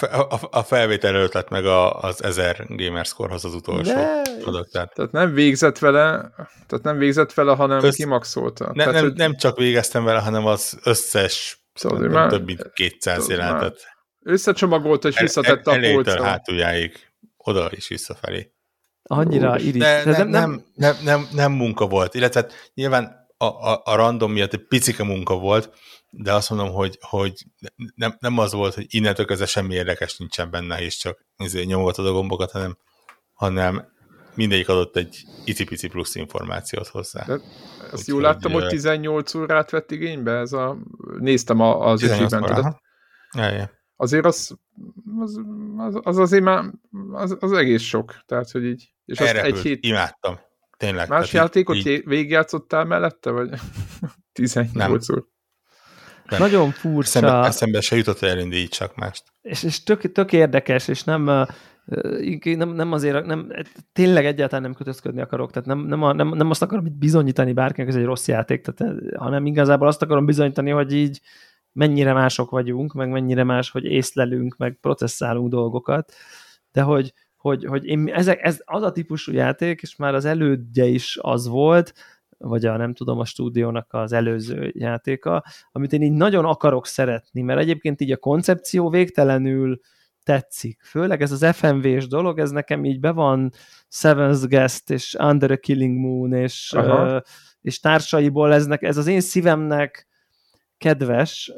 [0.02, 4.22] A, a, a felvétel előtt lett meg a, az 1000 Gamerscore-hoz az utolsó de...
[4.46, 4.72] adat.
[4.72, 4.94] Tehát...
[4.94, 6.32] tehát nem végzett vele,
[6.68, 7.96] tehát nem végzett vele, hanem Össz...
[7.96, 8.66] kimaxolta.
[8.66, 9.14] Ne, tehát, nem, hogy...
[9.14, 12.30] nem csak végeztem vele, hanem az összes szóval nem, már...
[12.30, 13.99] több mint 200 szóval jelentet.
[14.22, 16.24] Összecsomagolta és visszatette el, el, a polcra.
[16.24, 18.52] hátuljáig, oda is visszafelé.
[19.04, 19.82] Annyira Úr, iris.
[19.82, 24.32] De, nem, nem, nem, nem, nem munka volt, illetve hát nyilván a, a, a random
[24.32, 25.74] miatt egy picike munka volt,
[26.10, 27.34] de azt mondom, hogy, hogy
[27.96, 31.26] nem, nem az volt, hogy innentől kezdve semmi érdekes nincsen benne, és csak
[31.66, 32.78] nyomogatod a gombokat, hanem,
[33.34, 33.88] hanem
[34.36, 37.24] mindegyik adott egy icipici plusz információt hozzá.
[37.26, 37.40] De
[37.92, 40.78] ezt jól láttam, hogy 18 órát vett igénybe, ez a...
[41.20, 42.82] néztem az achievementet.
[44.02, 44.58] Azért az,
[45.20, 45.40] az,
[45.78, 46.64] az, az azért már
[47.12, 48.94] az, az egész sok, tehát hogy így.
[49.06, 49.86] És azt egy hét...
[49.86, 50.40] imádtam.
[50.78, 51.10] Tényleg.
[51.10, 53.50] Más játékot így, végigjátszottál mellette, vagy
[54.34, 55.28] 18 óra?
[56.30, 56.40] Nem.
[56.40, 57.20] Nagyon furcsa.
[57.20, 59.24] Eszembe, eszembe se jutott, elindítsak mást.
[59.42, 61.24] És, és tök, tök érdekes, és nem,
[62.44, 63.52] nem, nem azért, nem,
[63.94, 67.96] tényleg egyáltalán nem kötözködni akarok, tehát nem, nem, nem, nem azt akarom bizonyítani bárkinek, ez
[67.96, 71.22] egy rossz játék, tehát, hanem igazából azt akarom bizonyítani, hogy így
[71.80, 76.14] mennyire mások vagyunk, meg mennyire más, hogy észlelünk, meg processzálunk dolgokat,
[76.72, 80.86] de hogy, hogy, hogy én, ezek, ez az a típusú játék, és már az elődje
[80.86, 81.94] is az volt,
[82.38, 87.42] vagy a nem tudom, a stúdiónak az előző játéka, amit én így nagyon akarok szeretni,
[87.42, 89.80] mert egyébként így a koncepció végtelenül
[90.24, 90.82] tetszik.
[90.84, 93.52] Főleg ez az FMV-s dolog, ez nekem így be van
[93.90, 97.22] Seven's Guest és Under a Killing Moon és, uh,
[97.62, 100.09] és társaiból ez, ez az én szívemnek
[100.80, 101.54] kedves,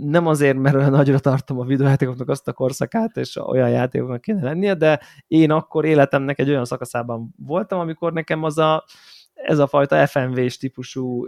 [0.00, 4.42] nem azért, mert olyan nagyra tartom a videójátékoknak azt a korszakát, és olyan játékoknak kéne
[4.42, 8.84] lennie, de én akkor életemnek egy olyan szakaszában voltam, amikor nekem az a,
[9.32, 11.26] ez a fajta FMV-s típusú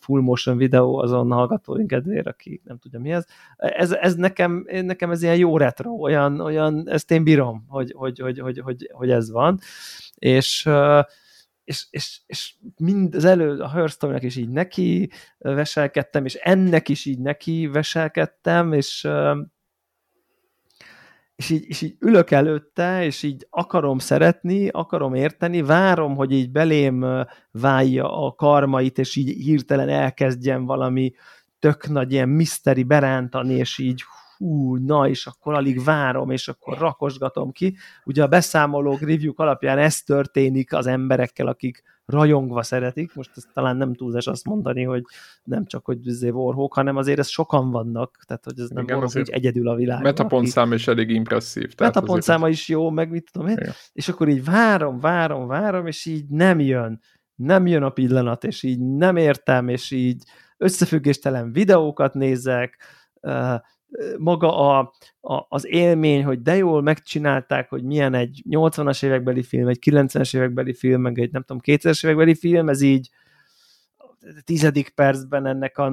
[0.00, 3.24] full motion videó azon hallgatóink kedvére, aki nem tudja mi ez.
[3.56, 8.18] Ez, ez nekem, nekem ez ilyen jó retro, olyan, olyan ezt én bírom, hogy, hogy,
[8.18, 9.58] hogy, hogy, hogy, hogy ez van.
[10.14, 10.68] És
[11.64, 17.04] és, és, és mind az elő a Hearthstone-nek is így neki veselkedtem, és ennek is
[17.04, 19.08] így neki veselkedtem, és
[21.36, 26.50] és így, és így ülök előtte, és így akarom szeretni, akarom érteni, várom, hogy így
[26.50, 31.12] belém válja a karmait, és így hirtelen elkezdjen valami
[31.58, 34.23] tök nagy ilyen miszteri berántani, és így hú,
[34.86, 37.76] na, és akkor alig várom, és akkor rakosgatom ki.
[38.04, 43.76] Ugye a beszámolók, review alapján ez történik az emberekkel, akik rajongva szeretik, most ezt talán
[43.76, 45.02] nem túlzás azt mondani, hogy
[45.44, 48.96] nem csak, hogy Zé Warhawk, hanem azért ez sokan vannak, tehát hogy ez nem Igen,
[48.96, 50.02] Warhawk egyedül a világ.
[50.02, 51.72] Metapontszám is elég impresszív.
[51.78, 53.72] Metapontszáma is jó, meg mit tudom én, Igen.
[53.92, 57.00] és akkor így várom, várom, várom, és így nem jön,
[57.34, 60.22] nem jön a pillanat, és így nem értem, és így
[60.56, 62.78] összefüggéstelen videókat nézek,
[64.18, 69.68] maga a, a, az élmény, hogy de jól megcsinálták, hogy milyen egy 80-as évekbeli film,
[69.68, 73.10] egy 90-es évekbeli film, meg egy nem tudom, 2000-es évekbeli film, ez így
[74.44, 75.92] tizedik percben ennek a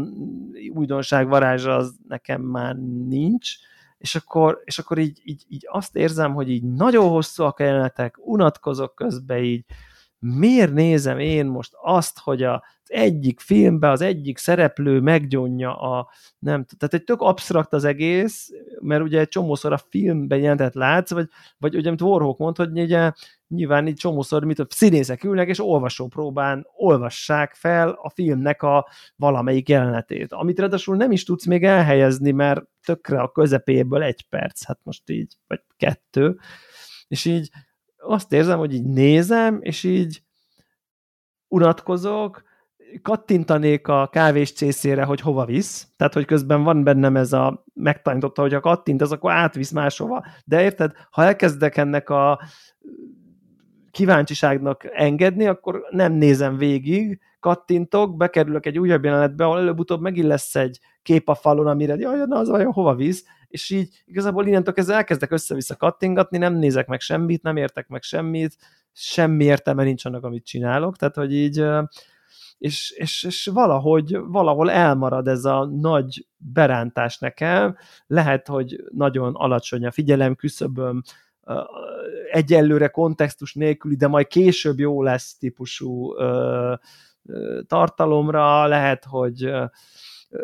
[0.74, 2.76] újdonság varázsa az nekem már
[3.08, 3.50] nincs,
[3.98, 8.16] és akkor, és akkor így, így, így azt érzem, hogy így nagyon hosszúak a jelenetek,
[8.18, 9.66] unatkozok közben így,
[10.22, 16.10] miért nézem én most azt, hogy az egyik filmbe az egyik szereplő meggyonja a,
[16.40, 18.50] nem tehát egy tök absztrakt az egész,
[18.80, 22.80] mert ugye egy csomószor a filmben jelentet látsz, vagy, vagy ugye, amit Warhawk mond, hogy
[22.80, 23.12] ugye
[23.48, 28.88] nyilván így csomószor, mit a színészek ülnek, és olvasó próbán olvassák fel a filmnek a
[29.16, 34.66] valamelyik jelenetét, amit ráadásul nem is tudsz még elhelyezni, mert tökre a közepéből egy perc,
[34.66, 36.40] hát most így, vagy kettő,
[37.08, 37.50] és így
[38.02, 40.22] azt érzem, hogy így nézem, és így
[41.48, 42.44] unatkozok,
[43.02, 48.42] kattintanék a kávés csészére, hogy hova visz, tehát, hogy közben van bennem ez a megtanította,
[48.42, 52.40] hogy ha kattint, az akkor átvisz máshova, de érted, ha elkezdek ennek a
[53.92, 60.56] kíváncsiságnak engedni, akkor nem nézem végig, kattintok, bekerülök egy újabb jelenetbe, ahol előbb-utóbb megint lesz
[60.56, 64.74] egy kép a falon, amire, jaj, na az vajon hova visz, és így igazából innentől
[64.74, 68.56] kezdve elkezdek össze-vissza kattingatni, nem nézek meg semmit, nem értek meg semmit,
[68.94, 71.66] semmi értelme nincs annak, amit csinálok, tehát hogy így
[72.58, 77.78] és, és, és valahogy, valahol elmarad ez a nagy berántás nekem,
[78.08, 81.02] lehet, hogy nagyon alacsony a figyelem küszöböm,
[82.32, 86.14] egyelőre kontextus nélküli, de majd később jó lesz típusú
[87.68, 89.52] tartalomra, lehet, hogy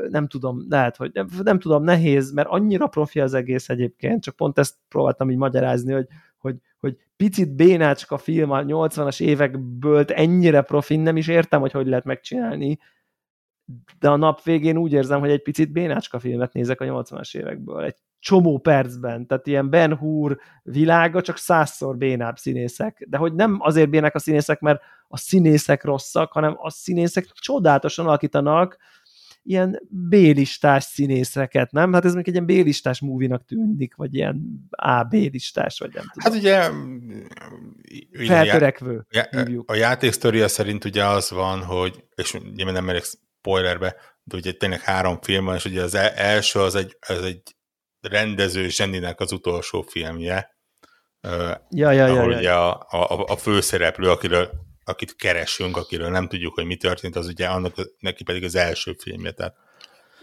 [0.10, 4.36] nem tudom, lehet, hogy nem, nem tudom, nehéz, mert annyira profi az egész egyébként, csak
[4.36, 6.08] pont ezt próbáltam így magyarázni, hogy,
[6.38, 11.88] hogy, hogy picit bénácska film a 80-as évekből ennyire profi, nem is értem, hogy hogy
[11.88, 12.78] lehet megcsinálni,
[14.00, 17.84] de a nap végén úgy érzem, hogy egy picit bénácska filmet nézek a 80-as évekből,
[17.84, 23.58] egy csomó percben, tehát ilyen Ben Hur világa csak százszor bénább színészek, de hogy nem
[23.60, 28.78] azért bének a színészek, mert a színészek rosszak, hanem a színészek csodálatosan alakítanak,
[29.48, 31.94] ilyen B-listás színészeket, nem?
[31.94, 36.34] Hát ez még egy ilyen B-listás múvinak tűnik, vagy ilyen A-B-listás, vagy nem tudom.
[36.34, 36.70] Hát ugye...
[38.20, 39.24] ugye Feltörekvő, já,
[39.66, 44.52] A játék sztoria szerint ugye az van, hogy, és ugye nem merek spoilerbe, de ugye
[44.52, 47.42] tényleg három film van, és ugye az e- első az egy, az egy
[48.02, 50.56] rendező zseninek az utolsó filmje,
[51.70, 52.74] ja, ja, ahol ja, ugye ja.
[52.74, 54.50] A, a, a főszereplő, akiről
[54.88, 58.96] akit keresünk, akiről nem tudjuk, hogy mi történt, az ugye annak neki pedig az első
[59.00, 59.56] filmje, tehát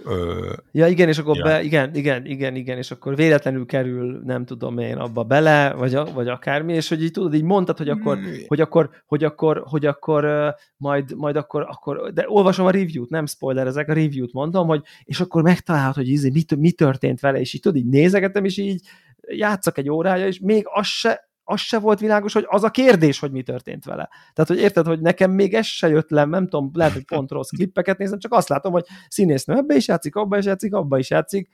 [0.04, 1.44] Ö, ja, igen, és akkor ja.
[1.44, 5.94] be, igen, igen, igen, igen, és akkor véletlenül kerül, nem tudom én, abba bele, vagy,
[5.94, 8.32] a, vagy akármi, és hogy így tudod, így mondtad, hogy akkor, mm.
[8.46, 13.26] hogy akkor, hogy akkor, hogy akkor majd, majd akkor, akkor, de olvasom a review-t, nem
[13.26, 17.40] spoiler, ezek a review-t mondom, hogy, és akkor megtalálod, hogy izé, mi, mi történt vele,
[17.40, 18.80] és így tudod, így nézegetem, és így
[19.28, 23.18] játszak egy órája, és még az se, az se volt világos, hogy az a kérdés,
[23.18, 24.08] hogy mi történt vele.
[24.32, 27.30] Tehát, hogy érted, hogy nekem még ez se jött le, nem tudom, lehet, hogy pont
[27.30, 30.98] rossz klippeket nézem, csak azt látom, hogy színésznő ebbe is játszik, abba is játszik, abba
[30.98, 31.48] is játszik.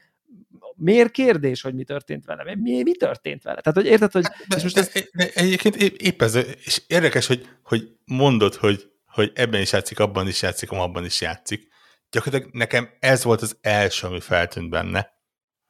[0.75, 2.55] Miért kérdés, hogy mi történt vele?
[2.57, 3.61] Mi, mi történt vele?
[3.61, 4.23] Tehát, hogy érted, hogy...
[4.23, 4.93] De, és most ez...
[4.93, 6.35] de, de, egyébként épp ez,
[6.65, 11.21] és érdekes, hogy, hogy mondod, hogy, hogy ebben is játszik, abban is játszik, abban is
[11.21, 11.69] játszik.
[12.11, 15.13] Gyakorlatilag nekem ez volt az első, ami feltűnt benne,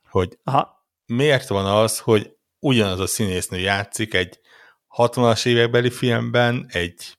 [0.09, 0.87] hogy Aha.
[1.07, 4.41] miért van az, hogy ugyanaz a színésznő játszik egy
[4.97, 7.19] 60-as évekbeli filmben, egy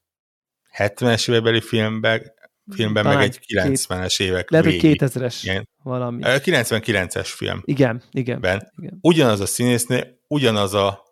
[0.78, 2.34] 70-es évekbeli filmben,
[2.72, 6.22] filmben meg egy 90-es évek Lehet, hogy 2000-es ilyen, valami.
[6.24, 7.62] 99-es film.
[7.66, 8.72] Igen, igen, ben.
[8.78, 8.98] igen.
[9.02, 11.04] Ugyanaz a színésznő, ugyanaz a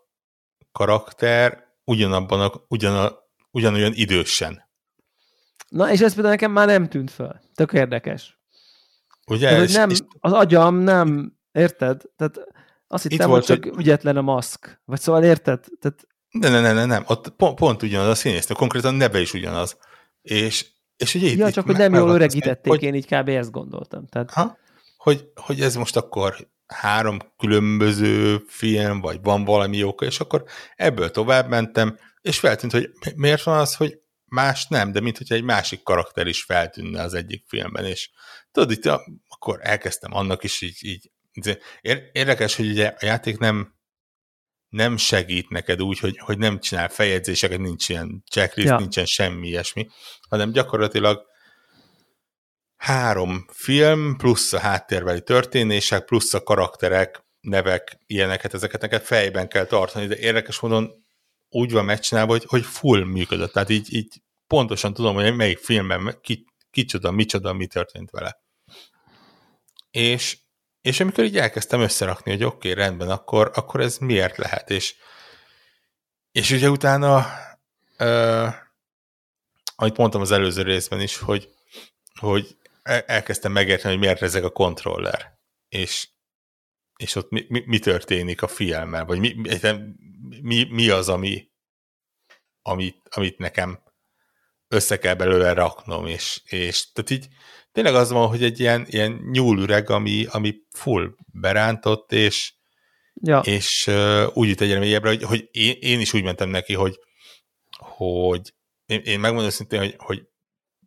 [0.71, 3.13] karakter, ugyanabban a, ugyan,
[3.51, 4.67] ugyanolyan idősen.
[5.69, 7.39] Na, és ez például nekem már nem tűnt föl.
[7.55, 8.39] Tök érdekes.
[9.27, 9.49] Ugye?
[9.49, 9.99] Tehát, és, nem, és...
[10.19, 12.01] Az agyam nem, érted?
[12.15, 12.37] Tehát
[12.91, 13.81] azt hittem, volt, hogy csak hogy...
[13.83, 14.81] ügyetlen a maszk.
[14.85, 15.65] Vagy szóval érted?
[15.79, 16.07] Tehát...
[16.29, 17.03] Ne, ne, ne, ne, nem.
[17.07, 19.77] Ott pont, pont ugyanaz a színésznő, konkrétan neve is ugyanaz.
[20.21, 20.65] És,
[20.97, 23.29] és ugye itt, ja, csak itt hogy nem jól öregítették, hogy, én így kb.
[23.29, 24.07] ezt gondoltam.
[24.07, 24.31] Tehát...
[24.31, 24.57] Ha?
[24.97, 30.43] Hogy, hogy ez most akkor három különböző film, vagy van valami oka, és akkor
[30.75, 35.35] ebből tovább mentem, és feltűnt, hogy miért van az, hogy más nem, de mint hogyha
[35.35, 38.09] egy másik karakter is feltűnne az egyik filmben, és
[38.51, 38.85] tudod, itt
[39.27, 41.11] akkor elkezdtem annak is így, így
[42.11, 43.73] Érdekes, hogy ugye a játék nem,
[44.69, 48.77] nem segít neked úgy, hogy, hogy nem csinál feljegyzéseket, nincs ilyen checklist, ja.
[48.77, 49.87] nincsen semmi ilyesmi,
[50.29, 51.27] hanem gyakorlatilag
[52.75, 59.65] három film, plusz a háttérbeli történések, plusz a karakterek, nevek, ilyeneket, ezeket neked fejben kell
[59.65, 60.91] tartani, de érdekes módon
[61.49, 63.53] úgy van megcsinálva, hogy, hogy full működött.
[63.53, 68.41] Tehát így, így pontosan tudom, hogy melyik filmben ki, kicsoda, micsoda, mi történt vele.
[69.91, 70.37] És
[70.81, 74.95] és amikor így elkezdtem összerakni, hogy oké, okay, rendben, akkor, akkor ez miért lehet, és,
[76.31, 77.25] és ugye utána,
[77.99, 78.53] uh,
[79.75, 81.49] amit mondtam az előző részben is, hogy,
[82.19, 86.09] hogy elkezdtem megérteni, hogy miért ezek a kontroller, és,
[86.95, 89.35] és ott mi, mi, mi történik a filmmel, vagy mi,
[90.41, 91.49] mi, mi az, ami,
[92.61, 93.83] amit, amit nekem
[94.67, 97.27] össze kell belőle raknom, és, és tehát így
[97.81, 102.53] tényleg az van, hogy egy ilyen, ilyen nyúlüreg, ami, ami full berántott, és,
[103.13, 103.39] ja.
[103.39, 106.99] és uh, úgy jut egyre mélyebbre, hogy, hogy én, én is úgy mentem neki, hogy,
[107.77, 108.53] hogy
[108.85, 110.27] én, én megmondom őszintén, hogy, hogy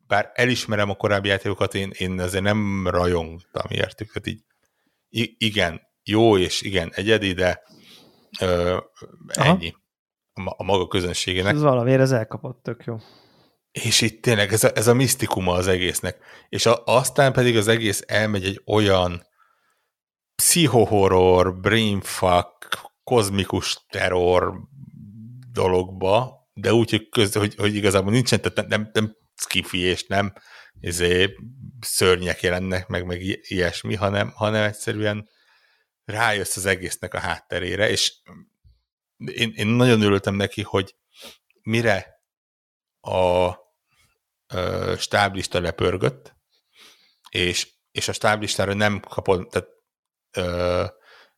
[0.07, 4.13] bár elismerem a korábbi játékokat, én, én azért nem rajongtam értük.
[4.13, 7.63] Tehát így igen, jó és igen, egyedi, de
[8.41, 8.77] ö,
[9.27, 9.75] ennyi
[10.33, 11.55] a, a maga közönségének.
[11.55, 12.97] Ez valamiért ez elkapott, tök jó.
[13.73, 16.19] És itt tényleg ez a, ez a misztikuma az egésznek.
[16.49, 19.27] És a, aztán pedig az egész elmegy egy olyan
[20.35, 22.69] pszichohorror, brainfuck,
[23.05, 24.61] kozmikus terror
[25.53, 30.33] dologba, de úgy, hogy, köz, hogy, hogy igazából nincsen, tehát nem, nem, skifi és nem
[30.81, 31.35] izé,
[31.81, 35.29] szörnyek jelennek meg, meg ilyesmi, hanem, hanem egyszerűen
[36.05, 38.13] rájössz az egésznek a hátterére, és
[39.17, 40.95] én, én nagyon örültem neki, hogy
[41.63, 42.23] mire
[43.01, 43.53] a
[44.99, 46.35] stáblista lepörgött,
[47.31, 49.69] és, és a stáblistára nem kapod, tehát
[50.31, 50.85] ö,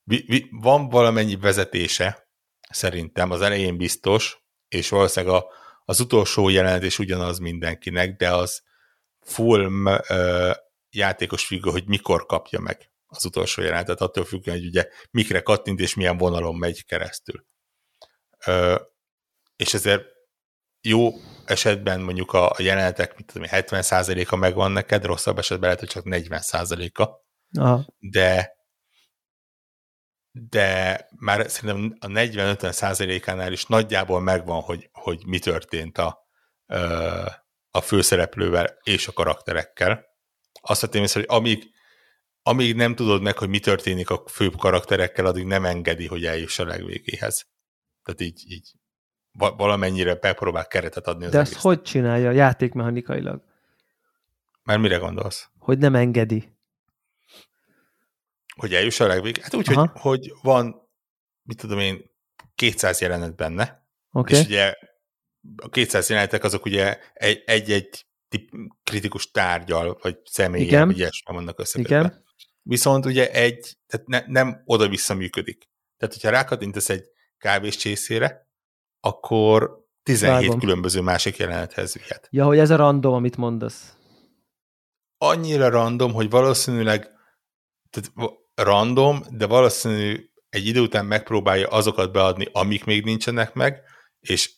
[0.02, 2.28] vi, vi, van valamennyi vezetése,
[2.70, 4.38] szerintem az elején biztos,
[4.68, 5.46] és valószínűleg a,
[5.84, 8.62] az utolsó jelenet ugyanaz mindenkinek, de az
[9.20, 10.50] full ö,
[10.90, 15.80] játékos függő, hogy mikor kapja meg az utolsó jelenetet, attól függően, hogy ugye mikre kattint
[15.80, 17.46] és milyen vonalon megy keresztül.
[18.46, 18.80] Ö,
[19.56, 20.13] és ezért
[20.84, 21.12] jó
[21.44, 26.04] esetben mondjuk a, a jelenetek, mit tudom, 70%-a megvan neked, rosszabb esetben lehet, hogy csak
[26.06, 27.08] 40%-a.
[27.98, 28.52] De
[30.38, 36.28] de már szerintem a 40-50%-ánál is nagyjából megvan, hogy, hogy mi történt a,
[37.70, 40.04] a főszereplővel és a karakterekkel.
[40.60, 41.70] Azt vettem észre, hogy amíg,
[42.42, 46.58] amíg nem tudod meg, hogy mi történik a fő karakterekkel, addig nem engedi, hogy eljuss
[46.58, 47.46] a legvégéhez.
[48.02, 48.72] Tehát így, így
[49.34, 53.42] valamennyire bepróbál keretet adni az De ezt hogy csinálja játékmechanikailag?
[54.62, 55.48] Már mire gondolsz?
[55.58, 56.52] Hogy nem engedi.
[58.56, 59.40] Hogy eljuss a legvég?
[59.42, 60.88] Hát úgy, hogy, hogy van,
[61.42, 62.12] mit tudom én,
[62.54, 64.38] 200 jelenet benne, okay.
[64.38, 64.74] és ugye
[65.56, 66.98] a 200 jelenetek azok ugye
[67.44, 68.06] egy-egy
[68.84, 71.98] kritikus tárgyal, vagy személyen, vagy ilyesmi vannak összekötve.
[71.98, 72.24] Igen.
[72.62, 75.68] Viszont ugye egy, tehát ne, nem oda-vissza működik.
[75.96, 77.04] Tehát, hogyha rákatintesz egy
[77.38, 78.43] kávés csészére,
[79.04, 80.58] akkor 17 Vágom.
[80.58, 82.28] különböző másik jelenethez vihet.
[82.30, 83.96] Ja, hogy ez a random, amit mondasz.
[85.18, 87.10] Annyira random, hogy valószínűleg
[87.90, 93.82] tehát random, de valószínű egy idő után megpróbálja azokat beadni, amik még nincsenek meg,
[94.20, 94.52] és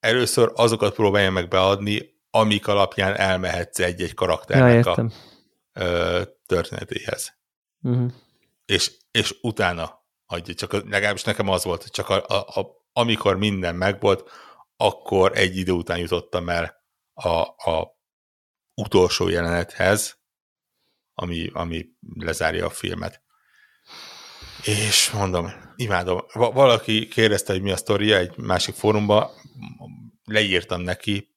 [0.00, 5.10] először azokat próbálja meg beadni, amik alapján elmehetsz egy-egy karakternek ja, a
[5.72, 7.38] ö, történetéhez.
[7.82, 8.12] Uh-huh.
[8.64, 13.74] És, és utána adja, csak legalábbis nekem az volt, csak a, a, a, amikor minden
[13.74, 14.30] megvolt,
[14.76, 17.38] akkor egy idő után jutottam el a,
[17.70, 17.98] a
[18.74, 20.18] utolsó jelenethez,
[21.14, 21.86] ami, ami
[22.18, 23.22] lezárja a filmet.
[24.62, 26.20] És mondom, imádom.
[26.32, 29.30] Valaki kérdezte, hogy mi a sztoria egy másik fórumban,
[30.24, 31.34] leírtam neki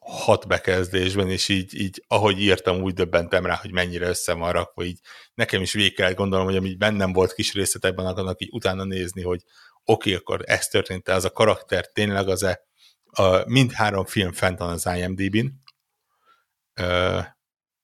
[0.00, 4.84] hat bekezdésben, és így, így ahogy írtam, úgy döbbentem rá, hogy mennyire össze van rakva,
[4.84, 5.00] így
[5.34, 9.22] nekem is végig kellett gondolom, hogy ami bennem volt kis részletekben, annak így utána nézni,
[9.22, 9.42] hogy
[9.84, 12.60] oké, akkor ez történt, az a karakter tényleg az-e,
[13.04, 15.46] a, mindhárom film fent van az IMDb-n,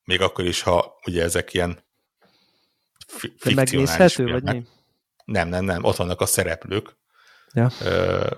[0.05, 1.85] még akkor is, ha ugye ezek ilyen
[3.07, 4.67] fi- megnézhető, vagy mi?
[5.25, 6.97] Nem, nem, nem, ott vannak a szereplők.
[7.53, 7.71] Ja.
[7.81, 8.31] Ö,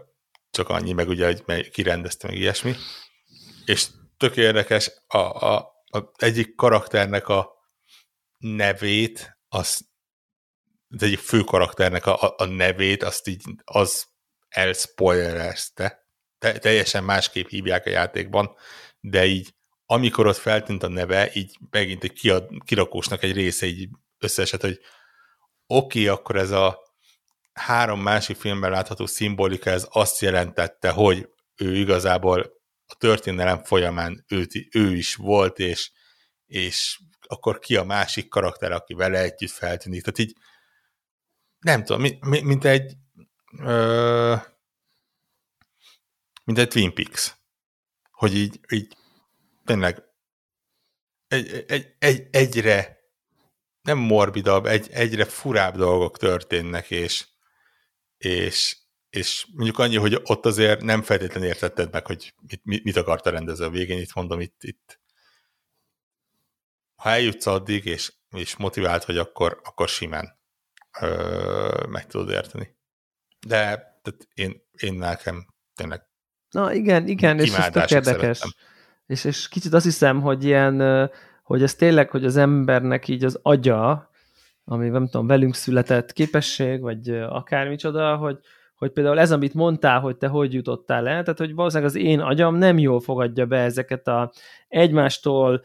[0.50, 2.74] csak annyi, meg ugye, hogy kirendezte meg ilyesmi.
[3.64, 3.86] És
[4.16, 7.50] tök érdekes, a, a, a egyik karakternek a
[8.38, 9.89] nevét, az,
[10.90, 14.06] az egyik fő karakternek a, a nevét, azt így az
[14.48, 16.06] elspoilerezte.
[16.38, 18.56] Te, teljesen másképp hívják a játékban,
[19.00, 19.54] de így
[19.86, 23.88] amikor ott feltűnt a neve, így megint egy kiad, kirakósnak egy része így
[24.18, 24.80] összeesett, hogy
[25.66, 26.78] oké, okay, akkor ez a
[27.52, 32.52] három másik filmben látható szimbolika, ez azt jelentette, hogy ő igazából
[32.86, 35.90] a történelem folyamán ő, ő is volt, és,
[36.46, 40.02] és akkor ki a másik karakter, aki vele együtt feltűnik.
[40.02, 40.36] Tehát így
[41.60, 42.96] nem tudom, mint, mint egy
[43.58, 44.36] ö,
[46.44, 47.34] mint egy Twin Peaks.
[48.10, 48.96] Hogy így, így
[49.64, 50.02] tényleg
[51.28, 52.98] egy, egy, egy, egyre
[53.82, 57.26] nem morbidabb, egy, egyre furább dolgok történnek, és,
[58.16, 58.76] és,
[59.10, 63.30] és mondjuk annyi, hogy ott azért nem feltétlenül értetted meg, hogy mit, mit, akart a
[63.30, 65.00] rendező a végén, itt mondom, itt, itt
[66.94, 70.39] ha eljutsz addig, és, és motivált, hogy akkor, akkor simán
[71.00, 72.76] ö, meg tudod érteni.
[73.46, 73.58] De
[74.02, 76.08] tehát én, én nekem tényleg
[76.50, 78.56] Na igen, igen, és ez tök érdekes.
[79.06, 81.10] És, és kicsit azt hiszem, hogy ilyen,
[81.42, 84.10] hogy ez tényleg, hogy az embernek így az agya,
[84.64, 88.38] ami nem tudom, velünk született képesség, vagy akármicsoda, hogy,
[88.74, 92.20] hogy például ez, amit mondtál, hogy te hogy jutottál el, tehát hogy valószínűleg az én
[92.20, 94.32] agyam nem jól fogadja be ezeket a
[94.68, 95.62] egymástól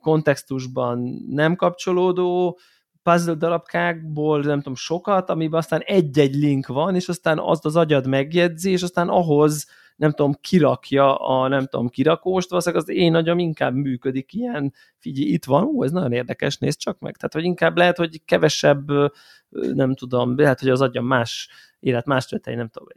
[0.00, 2.58] kontextusban nem kapcsolódó
[3.10, 8.06] puzzle darabkákból, nem tudom, sokat, amiben aztán egy-egy link van, és aztán azt az agyad
[8.06, 13.38] megjegyzi, és aztán ahhoz nem tudom, kirakja a nem tudom, kirakóst, valószínűleg az én agyam
[13.38, 17.16] inkább működik ilyen, figyelj, itt van, ó, ez nagyon érdekes, nézd csak meg.
[17.16, 18.86] Tehát, hogy inkább lehet, hogy kevesebb,
[19.50, 21.48] nem tudom, lehet, hogy az agyam más
[21.80, 22.88] élet más történetei, nem tudom,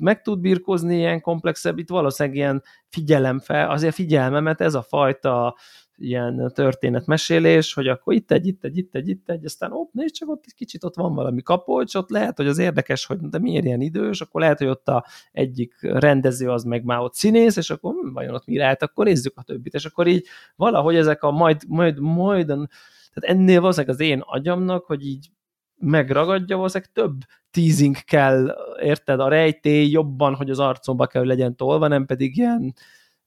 [0.00, 5.56] meg tud birkózni ilyen komplexebb, itt valószínűleg ilyen figyelem fel, azért figyelmemet ez a fajta
[5.96, 10.14] ilyen történetmesélés, hogy akkor itt egy, itt egy, itt egy, itt egy, aztán ott nézd
[10.14, 13.38] csak ott egy kicsit ott van valami kapocs, ott lehet, hogy az érdekes, hogy de
[13.38, 17.56] miért ilyen idős, akkor lehet, hogy ott a egyik rendező az meg már ott színész,
[17.56, 20.26] és akkor hm, vajon ott mi lehet, akkor nézzük a többit, és akkor így
[20.56, 25.28] valahogy ezek a majd, majd, majd tehát ennél valószínűleg az én agyamnak, hogy így
[25.76, 27.14] megragadja, valószínűleg több
[27.50, 32.36] teasing kell, érted, a rejtély jobban, hogy az arcomba kell, hogy legyen tolva, nem pedig
[32.36, 32.74] ilyen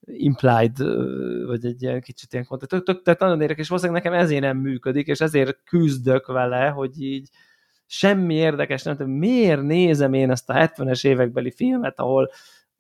[0.05, 0.77] implied,
[1.45, 5.07] vagy egy ilyen kicsit ilyen tök, tök, tehát nagyon érdekes, valószínűleg nekem ezért nem működik,
[5.07, 7.29] és ezért küzdök vele, hogy így
[7.85, 12.29] semmi érdekes nem, miért nézem én ezt a 70-es évekbeli filmet, ahol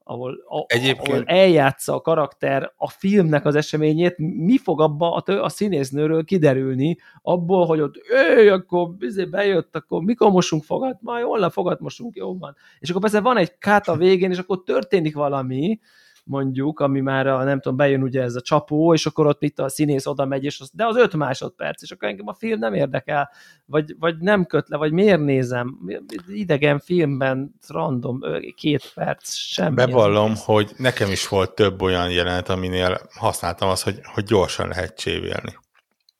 [0.07, 1.07] ahol, a, Egyébként...
[1.07, 6.97] ahol eljátsza a karakter a filmnek az eseményét, mi fog abba a, a színésznőről kiderülni,
[7.21, 12.15] abból, hogy ott ő, akkor bizé bejött, akkor mikor mosunk fogat, majd holnap fogat mosunk,
[12.15, 12.55] jó van.
[12.79, 15.79] És akkor persze van egy kát a végén, és akkor történik valami,
[16.27, 19.59] mondjuk, ami már a, nem tudom, bejön ugye ez a csapó, és akkor ott mit
[19.59, 22.59] a színész oda megy, és az, de az öt másodperc, és akkor engem a film
[22.59, 23.29] nem érdekel,
[23.65, 25.77] vagy, vagy nem köt le, vagy miért nézem,
[26.27, 28.19] idegen filmben random
[28.55, 29.75] két perc, semmi.
[29.75, 34.97] Bevallom, hogy nekem is volt több olyan jelenet, aminél használtam azt, hogy, hogy gyorsan lehet
[34.97, 35.57] csévélni.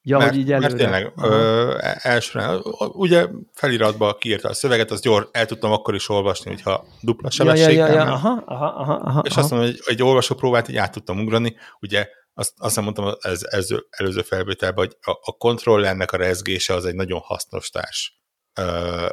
[0.10, 0.68] Ja, mert, hogy így előre.
[0.68, 2.56] Mert tényleg, ö, elsőre,
[2.92, 7.88] ugye feliratba kiírta a szöveget, az gyors, el tudtam akkor is olvasni, hogyha dupla sebességgel.
[7.88, 8.14] Ja, ja, ja, ja.
[8.14, 12.08] Aha, aha, aha, aha, és azt mondom, hogy egy olvasópróbát így át tudtam ugrani, ugye
[12.34, 16.96] azt, azt mondtam ez, ez előző felvételben, hogy a, a kontrollernek a rezgése az egy
[16.96, 18.22] nagyon hasznos társ.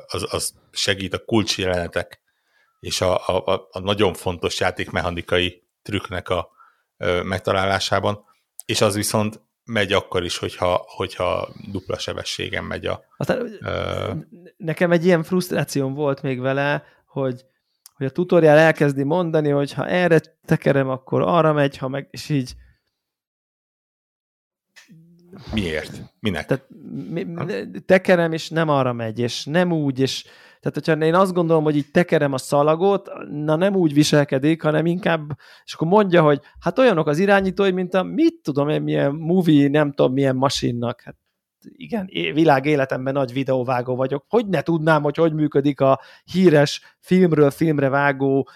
[0.07, 2.23] Az, az segít a kulcsjelenetek
[2.81, 6.49] és a, a, a nagyon fontos játékmechanikai trükknek a
[7.23, 8.25] megtalálásában,
[8.65, 13.05] és az viszont megy akkor is, hogyha, hogyha dupla sebességen megy a...
[13.17, 17.45] Aztán, uh, nekem egy ilyen frusztrációm volt még vele, hogy,
[17.95, 22.29] hogy a tutorial elkezdi mondani, hogy ha erre tekerem, akkor arra megy, ha meg, és
[22.29, 22.55] így
[25.53, 26.03] Miért?
[26.21, 26.47] Minek?
[26.47, 26.67] Tehát
[27.11, 27.27] mi,
[27.87, 30.25] tekerem, és nem arra megy, és nem úgy, és
[30.65, 34.87] tehát, hogyha én azt gondolom, hogy így tekerem a szalagot, na nem úgy viselkedik, hanem
[34.87, 39.15] inkább, és akkor mondja, hogy hát olyanok az irányítói, mint a mit tudom én, milyen
[39.15, 41.01] movie, nem tudom milyen masinnak.
[41.01, 41.17] Hát
[41.61, 44.25] igen, világ életemben nagy videóvágó vagyok.
[44.29, 46.01] Hogy ne tudnám, hogy hogy működik a
[46.33, 48.49] híres filmről filmre vágó,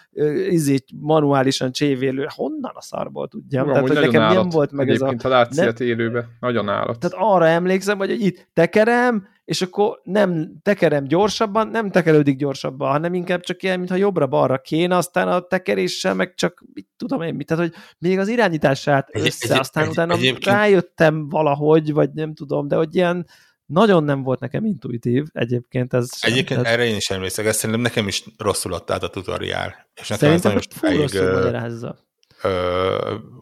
[0.49, 2.27] izét manuálisan csévélő.
[2.35, 3.63] Honnan a szarból tudjam?
[3.63, 4.37] Uram, Tehát, hogy nekem állat.
[4.37, 5.15] nem volt meg ez a...
[5.23, 5.75] ha látsz nem...
[5.79, 6.99] élőbe, nagyon állat.
[6.99, 13.15] Tehát arra emlékszem, hogy itt tekerem, és akkor nem tekerem gyorsabban, nem tekerődik gyorsabban, hanem
[13.15, 17.47] inkább csak ilyen, mintha jobbra-balra kéne, aztán a tekeréssel meg csak, mit tudom én, mit,
[17.47, 20.57] tehát, hogy még az irányítását össze, egy, aztán egy, utána egyébként...
[20.57, 23.27] rájöttem valahogy, vagy nem tudom, de hogy ilyen
[23.69, 26.09] nagyon nem volt nekem intuitív egyébként ez.
[26.21, 29.89] Egyébként sem, erre én is emlékszek, ezt szerintem nekem is rosszul adta át a tutoriál.
[29.95, 31.97] És nekem szerintem nagyon sokáig.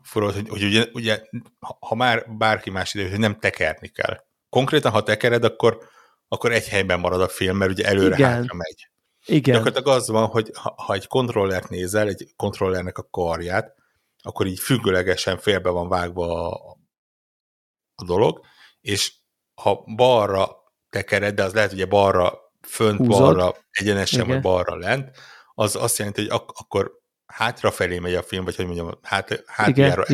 [0.02, 1.22] Furod, hogy, hogy ugye, ugye,
[1.80, 4.24] ha már bárki más idő, hogy nem tekerni kell.
[4.48, 5.78] Konkrétan, ha tekered, akkor
[6.28, 8.90] akkor egy helyben marad a film, mert ugye előre-hátra megy.
[9.26, 9.54] Igen.
[9.54, 13.74] Gyakorlatilag az van, hogy ha, ha egy kontrollert nézel, egy kontrollernek a karját,
[14.22, 16.76] akkor így függőlegesen félbe van vágva a,
[17.94, 18.40] a dolog,
[18.80, 19.14] és
[19.62, 20.48] ha balra
[20.90, 23.20] tekered, de az lehet ugye balra fönt, Húzod.
[23.20, 24.32] balra egyenesen, Igen.
[24.32, 25.10] vagy balra lent,
[25.54, 26.92] az azt jelenti, hogy ak- akkor
[27.26, 30.04] hátrafelé megy a film, vagy hogy mondjam, hát, hátjára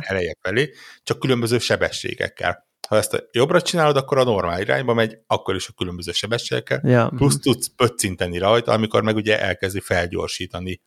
[0.00, 0.70] eleje felé,
[1.02, 2.70] csak különböző sebességekkel.
[2.88, 6.80] Ha ezt a jobbra csinálod, akkor a normál irányba megy, akkor is a különböző sebességekkel,
[6.84, 7.12] ja.
[7.16, 10.80] plusz tudsz pöccinteni rajta, amikor meg ugye elkezdi felgyorsítani.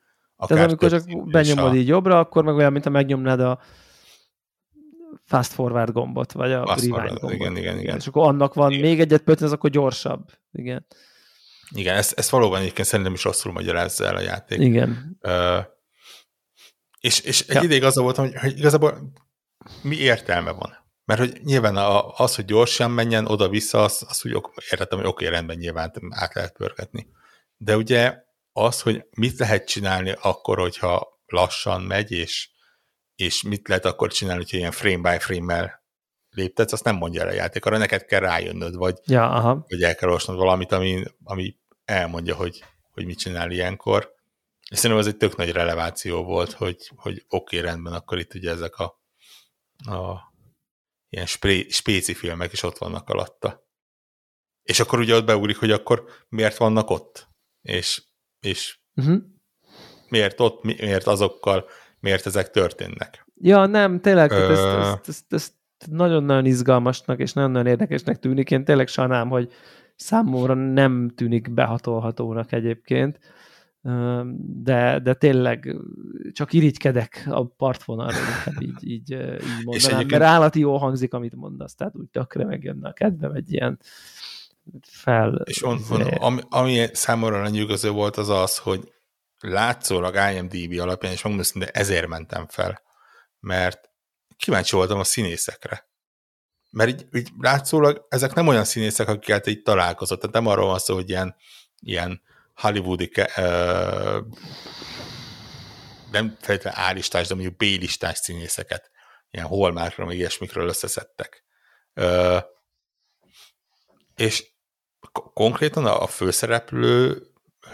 [0.48, 1.76] Tehát amikor csak benyomod a...
[1.76, 3.60] így jobbra, akkor meg olyan, mint ha megnyomnád a
[5.26, 7.40] fast forward gombot, vagy a fast rewind forward, gombot.
[7.40, 7.98] Igen, igen, igen.
[7.98, 8.84] És akkor annak van igen.
[8.84, 10.32] még egyet pöccin, az akkor gyorsabb.
[10.52, 10.86] Igen.
[11.70, 14.60] Igen, ezt, ezt valóban egyébként szerintem is rosszul magyarázza el a játék.
[14.60, 15.18] Igen.
[15.22, 15.66] Uh,
[17.00, 17.62] és, és egy ja.
[17.62, 19.12] ideig az volt, hogy, hogy igazából
[19.82, 20.84] mi értelme van?
[21.06, 21.76] Mert hogy nyilván
[22.16, 26.54] az, hogy gyorsan menjen oda-vissza, az, az úgy értettem, hogy oké, rendben nyilván át lehet
[26.54, 27.08] pörgetni.
[27.58, 28.14] De ugye
[28.52, 32.50] az, hogy mit lehet csinálni akkor, hogyha lassan megy, és,
[33.16, 35.84] és mit lehet akkor csinálni, hogyha ilyen frame by frame-mel
[36.30, 39.66] léptetsz, azt nem mondja el a játék, arra neked kell rájönnöd, vagy, ja, aha.
[39.68, 44.14] vagy el kell olvasnod valamit, ami, ami elmondja, hogy, hogy mit csinál ilyenkor.
[44.70, 48.34] És szerintem ez egy tök nagy releváció volt, hogy, hogy oké, okay, rendben, akkor itt
[48.34, 49.02] ugye ezek a,
[49.92, 50.34] a
[51.10, 53.64] ilyen spré, spéci filmek is ott vannak alatta.
[54.64, 57.28] És akkor ugye ott beugrik, hogy akkor miért vannak ott?
[57.62, 58.04] És,
[58.40, 59.18] és uh-huh.
[60.10, 61.70] miért ott, miért azokkal,
[62.06, 63.26] miért ezek történnek?
[63.42, 64.52] Ja, nem, tényleg, Ö...
[64.52, 65.54] ezt, ezt, ezt, ezt
[65.90, 68.52] nagyon-nagyon izgalmasnak és nagyon-nagyon érdekesnek tűnik.
[68.52, 69.52] Én tényleg sajnálom, hogy
[69.96, 73.20] számomra nem tűnik behatolhatónak egyébként
[74.38, 75.76] de, de tényleg
[76.32, 78.18] csak irigykedek a partvonalra,
[78.60, 82.94] így, így, így mondanám, mert állati jó hangzik, amit mondasz, tehát úgy tökre megjönne a
[82.94, 83.80] kedvem egy ilyen
[84.82, 85.42] fel...
[85.44, 88.94] És on, on, ami, ami számomra lenyűgöző volt az az, hogy
[89.48, 92.82] látszólag IMDB alapján, és megmondom de ezért mentem fel,
[93.40, 93.90] mert
[94.38, 95.90] kíváncsi voltam a színészekre.
[96.72, 100.80] mert így, így látszólag ezek nem olyan színészek, akikkel így találkozott, tehát nem arról van
[100.80, 101.36] szó, hogy ilyen,
[101.82, 102.22] ilyen
[102.56, 104.26] hollywoodi uh,
[106.12, 108.92] nem feltétlenül A-listás, de mondjuk B-listás színészeket,
[109.32, 111.44] ilyen holmákra, meg ilyesmikről összeszedtek.
[111.94, 112.44] Uh,
[114.16, 114.54] és
[115.34, 117.28] konkrétan a főszereplő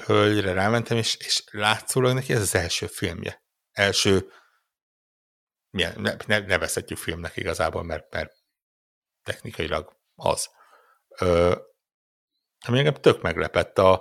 [0.06, 3.44] hölgyre rámentem, és, és látszólag neki ez az első filmje.
[3.72, 4.32] Első,
[5.70, 8.34] milyen, ne, ne, nevezhetjük filmnek igazából, mert, mert
[9.24, 10.50] technikailag az.
[11.20, 11.56] Ö,
[12.66, 13.78] ami engem tök meglepett.
[13.78, 13.94] A,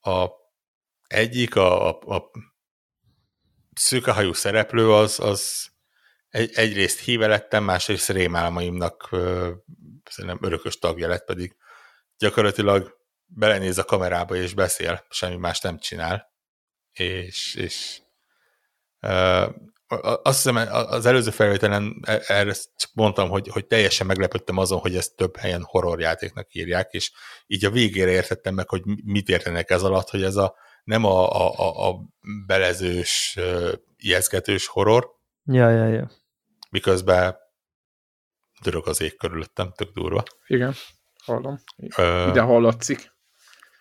[0.00, 0.30] a
[1.06, 2.30] egyik, a, a, a
[3.74, 5.70] szűkahajú szereplő az, az
[6.28, 9.08] egy, egyrészt híve lettem, másrészt rémálmaimnak
[10.04, 11.56] szerintem örökös tagja lett, pedig
[12.18, 16.32] gyakorlatilag belenéz a kamerába és beszél, semmi más nem csinál.
[16.92, 18.00] És, és
[19.02, 19.54] uh,
[20.22, 24.96] azt hiszem az előző felvételen e, erre csak mondtam, hogy, hogy teljesen meglepődtem azon, hogy
[24.96, 27.12] ezt több helyen horrorjátéknak írják, és
[27.46, 31.46] így a végére értettem meg, hogy mit értenek ez alatt, hogy ez a nem a,
[31.46, 31.98] a, a, a
[32.46, 33.38] belezős,
[33.96, 35.10] ijeszgetős horror.
[35.44, 36.10] Ja, ja, ja.
[36.70, 37.36] Miközben
[38.62, 40.22] dörög az ég körülöttem, tök durva.
[40.46, 40.74] Igen.
[41.24, 41.60] Hallom.
[41.96, 42.28] Ö...
[42.28, 43.15] Ide hallatszik.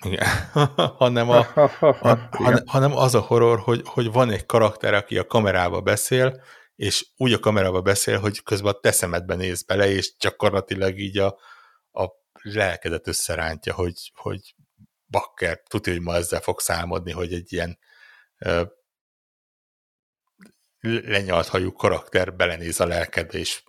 [0.03, 0.27] Igen.
[0.97, 5.27] hanem, a, a, hanem, hanem az a horror, hogy, hogy van egy karakter, aki a
[5.27, 6.43] kamerába beszél,
[6.75, 11.17] és úgy a kamerába beszél, hogy közben a te szemedbe néz bele, és gyakorlatilag így
[11.17, 11.39] a,
[11.91, 12.07] a
[12.41, 14.55] lelkedet összerántja, hogy, hogy
[15.07, 17.79] bakker, tudja, hogy ma ezzel fog számodni, hogy egy ilyen
[18.37, 18.63] ö,
[20.85, 23.63] lenyalt hajú karakter belenéz a lelkedbe, és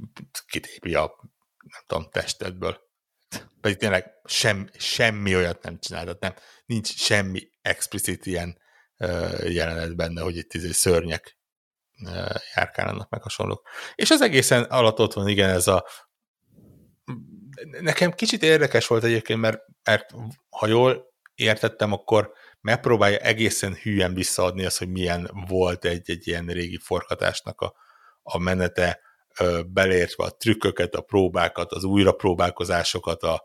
[0.46, 1.16] kitépi a
[1.62, 2.85] nem tudom, testedből.
[3.66, 6.34] Pedig tényleg sem, semmi olyat nem csináltat, nem,
[6.66, 8.58] nincs semmi explicit ilyen
[9.46, 11.38] jelenet benne, hogy itt izé szörnyek
[12.02, 13.68] uh, járkálnak meg hasonlók.
[13.94, 15.86] És az egészen alatt ott van, igen, ez a
[17.80, 20.10] nekem kicsit érdekes volt egyébként, mert, mert
[20.50, 26.46] ha jól értettem, akkor megpróbálja egészen hülyen visszaadni azt, hogy milyen volt egy, egy ilyen
[26.46, 27.74] régi forgatásnak a,
[28.22, 29.00] a menete,
[29.66, 33.44] belértve a trükköket, a próbákat, az újrapróbálkozásokat, a,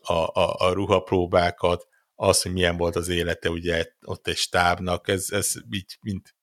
[0.00, 5.26] a, a, a ruhapróbákat, az, hogy milyen volt az élete, ugye ott egy stábnak, ez,
[5.30, 6.34] ez így, mint,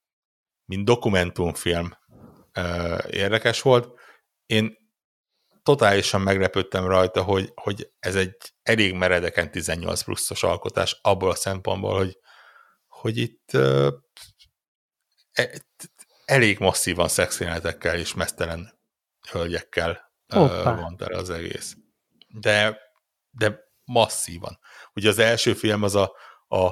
[0.65, 1.97] mint dokumentumfilm
[3.09, 3.99] érdekes volt.
[4.45, 4.77] Én
[5.63, 11.97] totálisan meglepődtem rajta, hogy, hogy ez egy elég meredeken 18 pluszos alkotás abból a szempontból,
[11.97, 12.17] hogy,
[12.87, 13.87] hogy itt uh,
[16.25, 18.81] elég masszívan szexjelenetekkel és mesztelen
[19.31, 21.75] hölgyekkel van tele az egész.
[22.27, 22.77] De,
[23.31, 24.59] de masszívan.
[24.93, 26.15] Ugye az első film az a,
[26.47, 26.71] a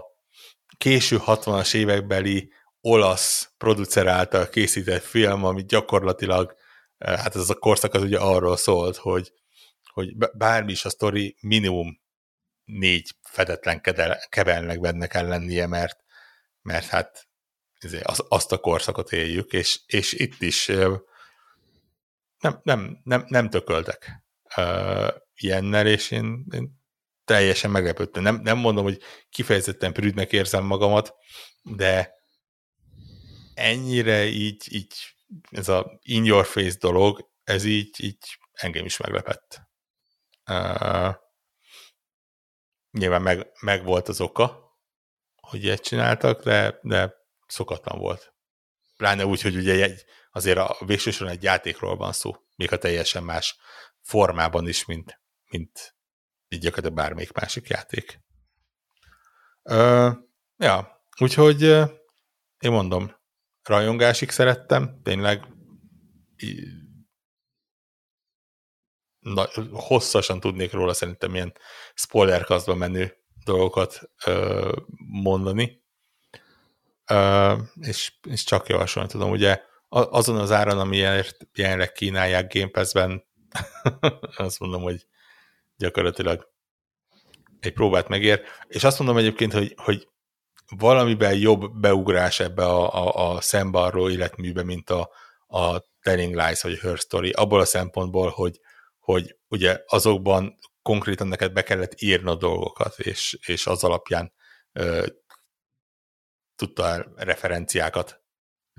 [0.78, 6.56] késő 60-as évekbeli olasz producer által készített film, ami gyakorlatilag,
[6.98, 9.32] hát ez a korszak az ugye arról szólt, hogy,
[9.94, 12.02] hogy bármi is a sztori, minimum
[12.64, 13.82] négy fedetlen
[14.30, 16.00] kebelnek benne kell lennie, mert,
[16.62, 17.30] mert hát
[18.28, 20.72] azt a korszakot éljük, és, és itt is
[22.42, 24.24] nem, nem, nem, nem tököltek
[24.58, 26.80] uh, ilyennel, és én, én
[27.26, 28.24] teljesen meglepődtem.
[28.24, 31.14] Nem, nem mondom, hogy kifejezetten prűdnek érzem magamat,
[31.62, 32.14] de
[33.54, 34.94] ennyire így, így
[35.50, 39.62] ez a in your face dolog, ez így, így engem is meglepett.
[40.50, 41.16] Uh,
[42.92, 44.76] nyilván meg, meg volt az oka,
[45.36, 47.14] hogy ilyet csináltak, de, de
[47.48, 48.34] szokatlan volt.
[48.98, 53.24] Pláne úgy, hogy ugye egy, azért a végsősorban egy játékról van szó, még a teljesen
[53.24, 53.58] más
[54.02, 55.96] formában is, mint, mint
[56.48, 58.20] így gyakorlatilag bármelyik másik játék.
[59.64, 60.10] Ö,
[60.58, 61.62] ja, úgyhogy
[62.60, 63.16] én mondom,
[63.64, 65.46] rajongásig szerettem, tényleg
[69.20, 71.54] na, hosszasan tudnék róla szerintem ilyen
[71.94, 74.72] spoilerkasztba menő dolgokat ö,
[75.22, 75.84] mondani,
[77.06, 83.24] ö, és, és csak javasolni tudom, ugye azon az áron, amiért jelenleg kínálják Game Pass-ben,
[84.38, 85.06] azt mondom, hogy
[85.78, 86.52] gyakorlatilag
[87.60, 90.08] egy próbát megér, és azt mondom egyébként, hogy, hogy
[90.78, 95.10] valamiben jobb beugrás ebbe a, a, a szembarró életműbe, mint a,
[95.48, 98.60] a Telling Lies vagy Her Story, abból a szempontból, hogy,
[99.00, 104.34] hogy ugye azokban konkrétan neked be kellett írni a dolgokat, és, és az alapján
[104.72, 105.06] ö,
[106.56, 108.21] tudta referenciákat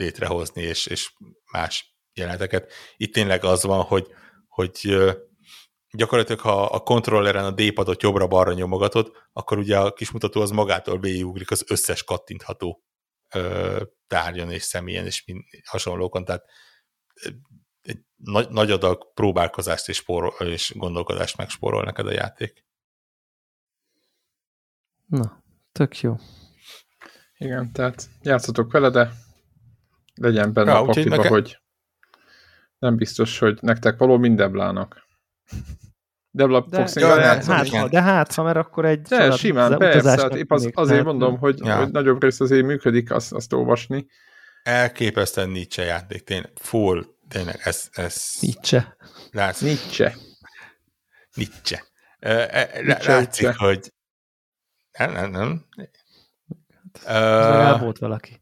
[0.03, 1.13] létrehozni, és, és
[1.53, 2.73] más jeleneteket.
[2.97, 4.07] Itt tényleg az van, hogy,
[4.49, 4.97] hogy
[5.93, 11.51] gyakorlatilag ha a kontrolleren a D-padot jobbra-balra nyomogatod, akkor ugye a kismutató az magától végigugrik
[11.51, 12.85] az összes kattintható
[13.35, 16.45] ö, tárgyon és személyen és mind, hasonlókon, tehát
[17.83, 22.65] egy nagy, nagy adag próbálkozást és, spórol, és gondolkodást megspórol neked a játék.
[25.07, 25.43] Na,
[25.73, 26.17] tök jó.
[27.37, 29.13] Igen, tehát játszatok vele, de
[30.15, 31.29] legyen benne ja, a pakliba, neke...
[31.29, 31.61] hogy
[32.79, 35.07] nem biztos, hogy nektek való mindeblának.
[36.31, 39.79] Debla de, fogsz ja, de, hát, ha, de hát, ha mert akkor egy de, simán,
[39.79, 41.77] persze, hát épp az, azért mondom, hogy, ja.
[41.77, 44.07] hogy nagyobb rész azért működik azt, azt olvasni.
[44.63, 47.89] Elképesztően Nietzsche játék, tényleg, full, tényleg, ez...
[47.93, 48.97] ez Nietzsche.
[49.31, 49.61] Látsz?
[49.61, 50.15] Nietzsche.
[51.35, 51.85] Nietzsche.
[52.83, 53.13] Nietzsche.
[53.13, 53.93] Látszik, hogy
[54.99, 55.67] nem, nem, nem.
[57.07, 58.41] Uh, volt valaki.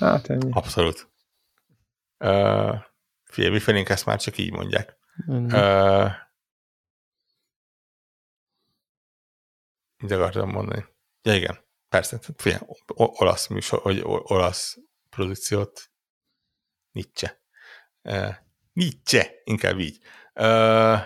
[0.00, 0.50] Hát ennyi.
[0.52, 1.10] Abszolút.
[2.18, 2.74] Uh,
[3.24, 4.96] figyelj, mi felénk ezt már csak így mondják.
[5.26, 6.10] Uh,
[9.96, 10.84] mit akartam mondani?
[11.22, 11.58] Ja, igen,
[11.88, 12.18] persze.
[12.36, 12.62] Figyelj,
[12.94, 14.78] olasz műsor, vagy olasz
[15.10, 15.90] produkciót
[16.92, 17.40] Nietzsche.
[18.02, 18.34] Uh,
[18.72, 19.98] Nietzsche, inkább így.
[20.34, 20.98] Uh,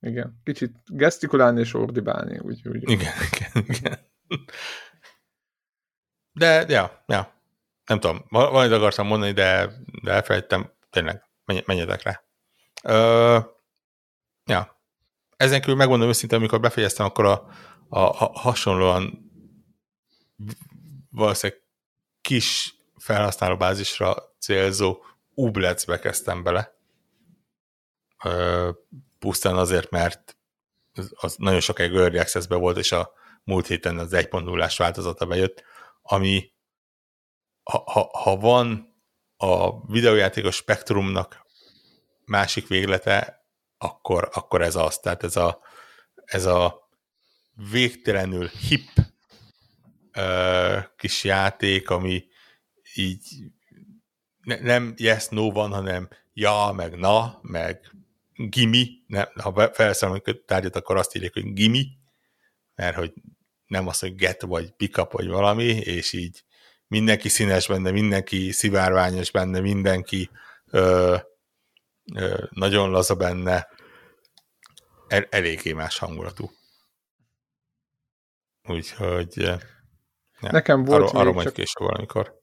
[0.00, 2.38] igen, kicsit gesztikulálni és ordibálni.
[2.38, 2.90] Úgy, úgy.
[2.90, 3.98] Igen, igen, igen.
[6.32, 7.37] De, ja, ja.
[7.88, 10.72] Nem tudom, valamit akartam mondani, de, de elfelejtettem.
[10.90, 12.22] Tényleg, menj, menjetek rá.
[12.82, 13.38] Ö,
[14.44, 14.80] ja.
[15.36, 17.46] Ezen kívül megmondom őszintén, amikor befejeztem, akkor a,
[17.88, 19.30] a, a hasonlóan
[21.10, 21.62] valószínűleg
[22.20, 25.02] kis felhasználóbázisra célzó
[25.34, 26.76] Ublecbe kezdtem bele.
[28.24, 28.70] Ö,
[29.18, 30.36] pusztán azért, mert
[31.10, 33.12] az nagyon sokáig Early access volt, és a
[33.44, 35.62] múlt héten az 1.0-ás változata bejött,
[36.02, 36.52] ami
[37.70, 38.96] ha, ha, ha van
[39.36, 41.46] a videójátékos spektrumnak
[42.24, 43.46] másik véglete,
[43.78, 44.98] akkor, akkor ez az.
[44.98, 45.60] Tehát ez a,
[46.14, 46.88] ez a
[47.70, 48.88] végtelenül hip
[50.12, 52.24] ö, kis játék, ami
[52.94, 53.22] így
[54.42, 57.90] ne, nem yes, no van, hanem ja, meg na, meg
[58.34, 61.86] gimi, nem, ha felszámolunk tárgyat, akkor azt írják, hogy gimi,
[62.74, 63.12] mert hogy
[63.66, 66.44] nem az, hogy get vagy pick vagy valami, és így
[66.88, 70.30] mindenki színes benne, mindenki szivárványos benne, mindenki
[70.70, 71.16] ö,
[72.14, 73.68] ö, nagyon laza benne,
[75.08, 76.50] El, eléggé más hangulatú.
[78.68, 79.58] Úgyhogy ja,
[80.40, 81.54] nekem volt arról, arról majd csak...
[81.54, 82.36] később valamikor.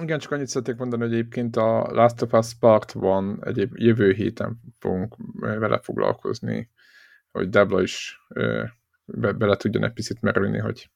[0.00, 4.12] Igen, csak annyit szeretnék mondani, hogy egyébként a Last of Us Part van egyéb jövő
[4.12, 6.70] héten fogunk vele foglalkozni,
[7.30, 8.20] hogy Debla is
[9.04, 10.90] be, bele tudjon egy picit merülni, hogy,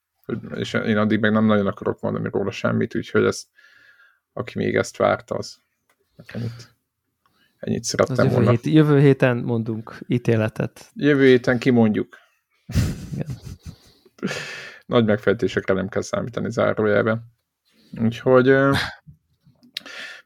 [0.54, 3.44] és én addig meg nem nagyon akarok mondani róla semmit, úgyhogy ez,
[4.32, 5.56] aki még ezt várta, az
[6.26, 6.74] ennyit,
[7.58, 8.50] ennyit szerettem jövő volna.
[8.50, 10.90] Hét, jövő héten mondunk ítéletet.
[10.94, 12.16] Jövő héten kimondjuk.
[13.12, 13.26] Igen.
[14.86, 17.32] Nagy megfejtésekre nem kell számítani zárójelben.
[18.00, 18.54] Úgyhogy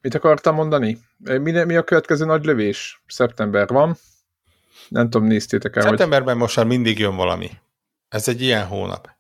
[0.01, 0.99] mit akartam mondani?
[1.17, 3.03] Mi, mi a következő nagy lövés?
[3.07, 3.97] Szeptember van.
[4.89, 6.43] Nem tudom, néztétek el, Szeptemberben hogy...
[6.43, 7.51] most már mindig jön valami.
[8.09, 9.18] Ez egy ilyen hónap.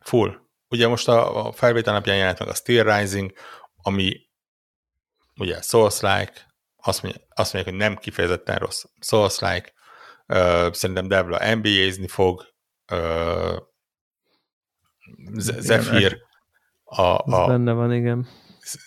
[0.00, 0.48] Full.
[0.68, 3.32] Ugye most a, a felvétel napján jelent meg a Steel Rising,
[3.82, 4.28] ami
[5.36, 6.32] ugye Souls-like,
[6.76, 9.72] azt mondja, azt mondják, hogy nem kifejezetten rossz Souls-like,
[10.26, 12.44] uh, szerintem Devla NBA-zni fog,
[12.92, 13.56] uh,
[15.38, 16.18] Zephyr
[16.84, 18.26] a, a benne van, igen.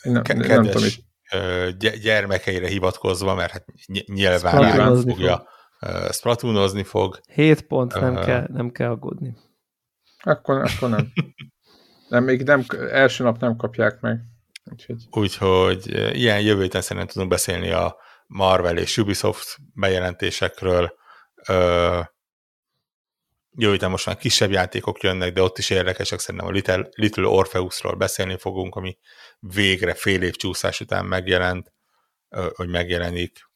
[0.02, 0.90] Nem, kedves nem tudom,
[2.02, 3.66] gyermekeire hivatkozva, mert hát
[4.06, 5.48] nyilván fogja
[6.12, 7.20] Splatoonozni fog.
[7.28, 9.36] 7 pont, nem, uh, kell, nem kell aggódni.
[10.24, 11.12] Akkor, akkor nem.
[12.10, 14.22] nem, még nem, első nap nem kapják meg.
[14.72, 15.88] Úgyhogy, Úgyhogy
[16.18, 17.98] ilyen jövő héten szerintem tudunk beszélni a
[18.28, 20.94] Marvel és Ubisoft bejelentésekről.
[21.50, 22.06] Uh,
[23.52, 27.26] jövő héten most már kisebb játékok jönnek, de ott is érdekesek, szerintem a Little, Little
[27.26, 28.98] Orpheusról beszélni fogunk, ami
[29.40, 31.74] végre fél év csúszás után megjelent,
[32.56, 33.50] hogy megjelenik.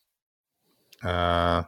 [1.03, 1.65] Uh,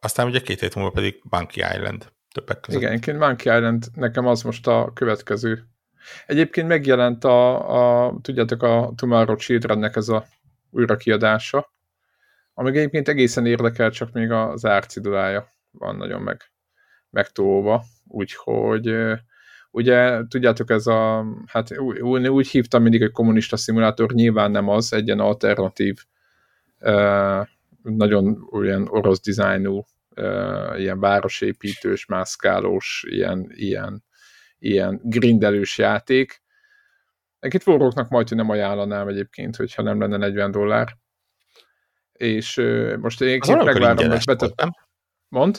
[0.00, 2.80] aztán ugye két hét múlva pedig Monkey Island többek között.
[2.80, 5.64] Igen, egyébként Monkey Island nekem az most a következő.
[6.26, 10.24] Egyébként megjelent a, a tudjátok, a Tomorrow Childrennek ez a
[10.70, 11.72] újrakiadása,
[12.54, 16.42] ami egyébként egészen érdekel, csak még az árcidulája van nagyon meg,
[17.10, 18.94] megtóva, úgyhogy
[19.70, 24.92] ugye tudjátok ez a, hát úgy, úgy hívtam mindig, hogy kommunista szimulátor, nyilván nem az,
[24.92, 26.04] egy ilyen alternatív,
[27.82, 29.84] nagyon olyan orosz dizájnú
[30.76, 34.04] ilyen városépítős, mászkálós, ilyen, ilyen,
[34.58, 36.42] ilyen grindelős játék.
[37.38, 40.96] Egyébként forróknak majd, hogy nem ajánlanám egyébként, hogyha nem lenne 40 dollár.
[42.12, 42.56] És
[42.98, 44.70] most én megvárom, hogy betettem.
[45.28, 45.56] Mond?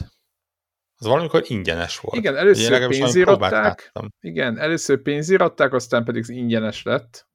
[0.97, 2.17] Az valamikor ingyenes volt.
[2.17, 7.27] Igen, először pénzíratták, igen, először pénzíratták, aztán pedig ingyenes lett,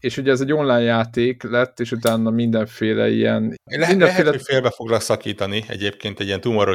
[0.00, 3.42] és ugye ez egy online játék lett, és utána mindenféle ilyen...
[3.64, 4.04] Le, mindenféle...
[4.04, 6.74] Lehet, hogy félbe foglak szakítani egyébként egy ilyen Tomorrow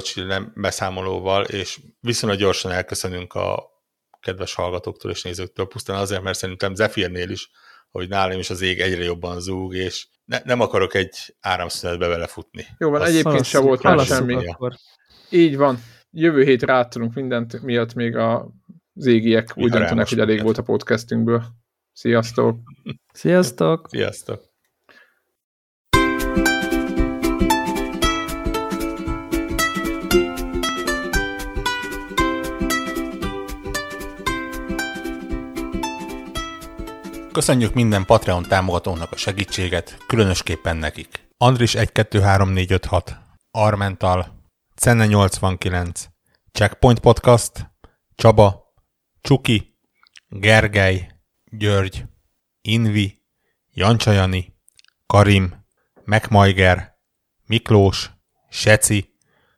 [0.55, 3.73] beszámolóval, és viszonylag gyorsan elköszönünk a
[4.19, 7.49] kedves hallgatóktól és nézőktől, pusztán azért, mert szerintem Zephyrnél is,
[7.91, 12.65] hogy nálam is az ég egyre jobban zúg, és ne, nem akarok egy áramszünetbe belefutni.
[12.77, 14.47] Jó van, Azt egyébként sem volt már semmi.
[14.47, 14.73] Akkor.
[15.29, 15.79] Így van.
[16.11, 18.49] Jövő hétre áttudunk mindent, miatt még a
[18.95, 21.43] az égiek úgy döntenek, hogy elég volt a podcastünkből.
[21.97, 22.59] Sziasztok!
[23.13, 23.87] Sziasztok!
[23.89, 24.43] Sziasztok!
[37.31, 41.27] Köszönjük minden Patreon támogatónak a segítséget, különösképpen nekik.
[41.37, 43.17] Andris 123456,
[43.51, 46.05] Armental, Cenne 89,
[46.51, 47.71] Checkpoint Podcast,
[48.15, 48.73] Csaba,
[49.21, 49.77] Csuki,
[50.29, 51.14] Gergely,
[51.57, 52.05] György,
[52.61, 53.21] Invi,
[53.73, 54.55] Jancsajani,
[55.05, 55.65] Karim,
[56.03, 56.93] Megmajger,
[57.45, 58.11] Miklós,
[58.49, 59.13] Seci,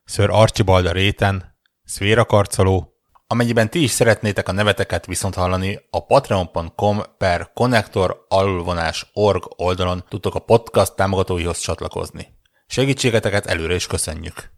[0.06, 2.98] Ször Archibald a réten, Szvéra Karcoló,
[3.30, 10.04] Amennyiben ti is szeretnétek a neveteket viszont hallani, a patreon.com per connector alulvonás org oldalon
[10.10, 12.28] tudtok a podcast támogatóihoz csatlakozni.
[12.68, 14.57] Segítségeteket előre is köszönjük!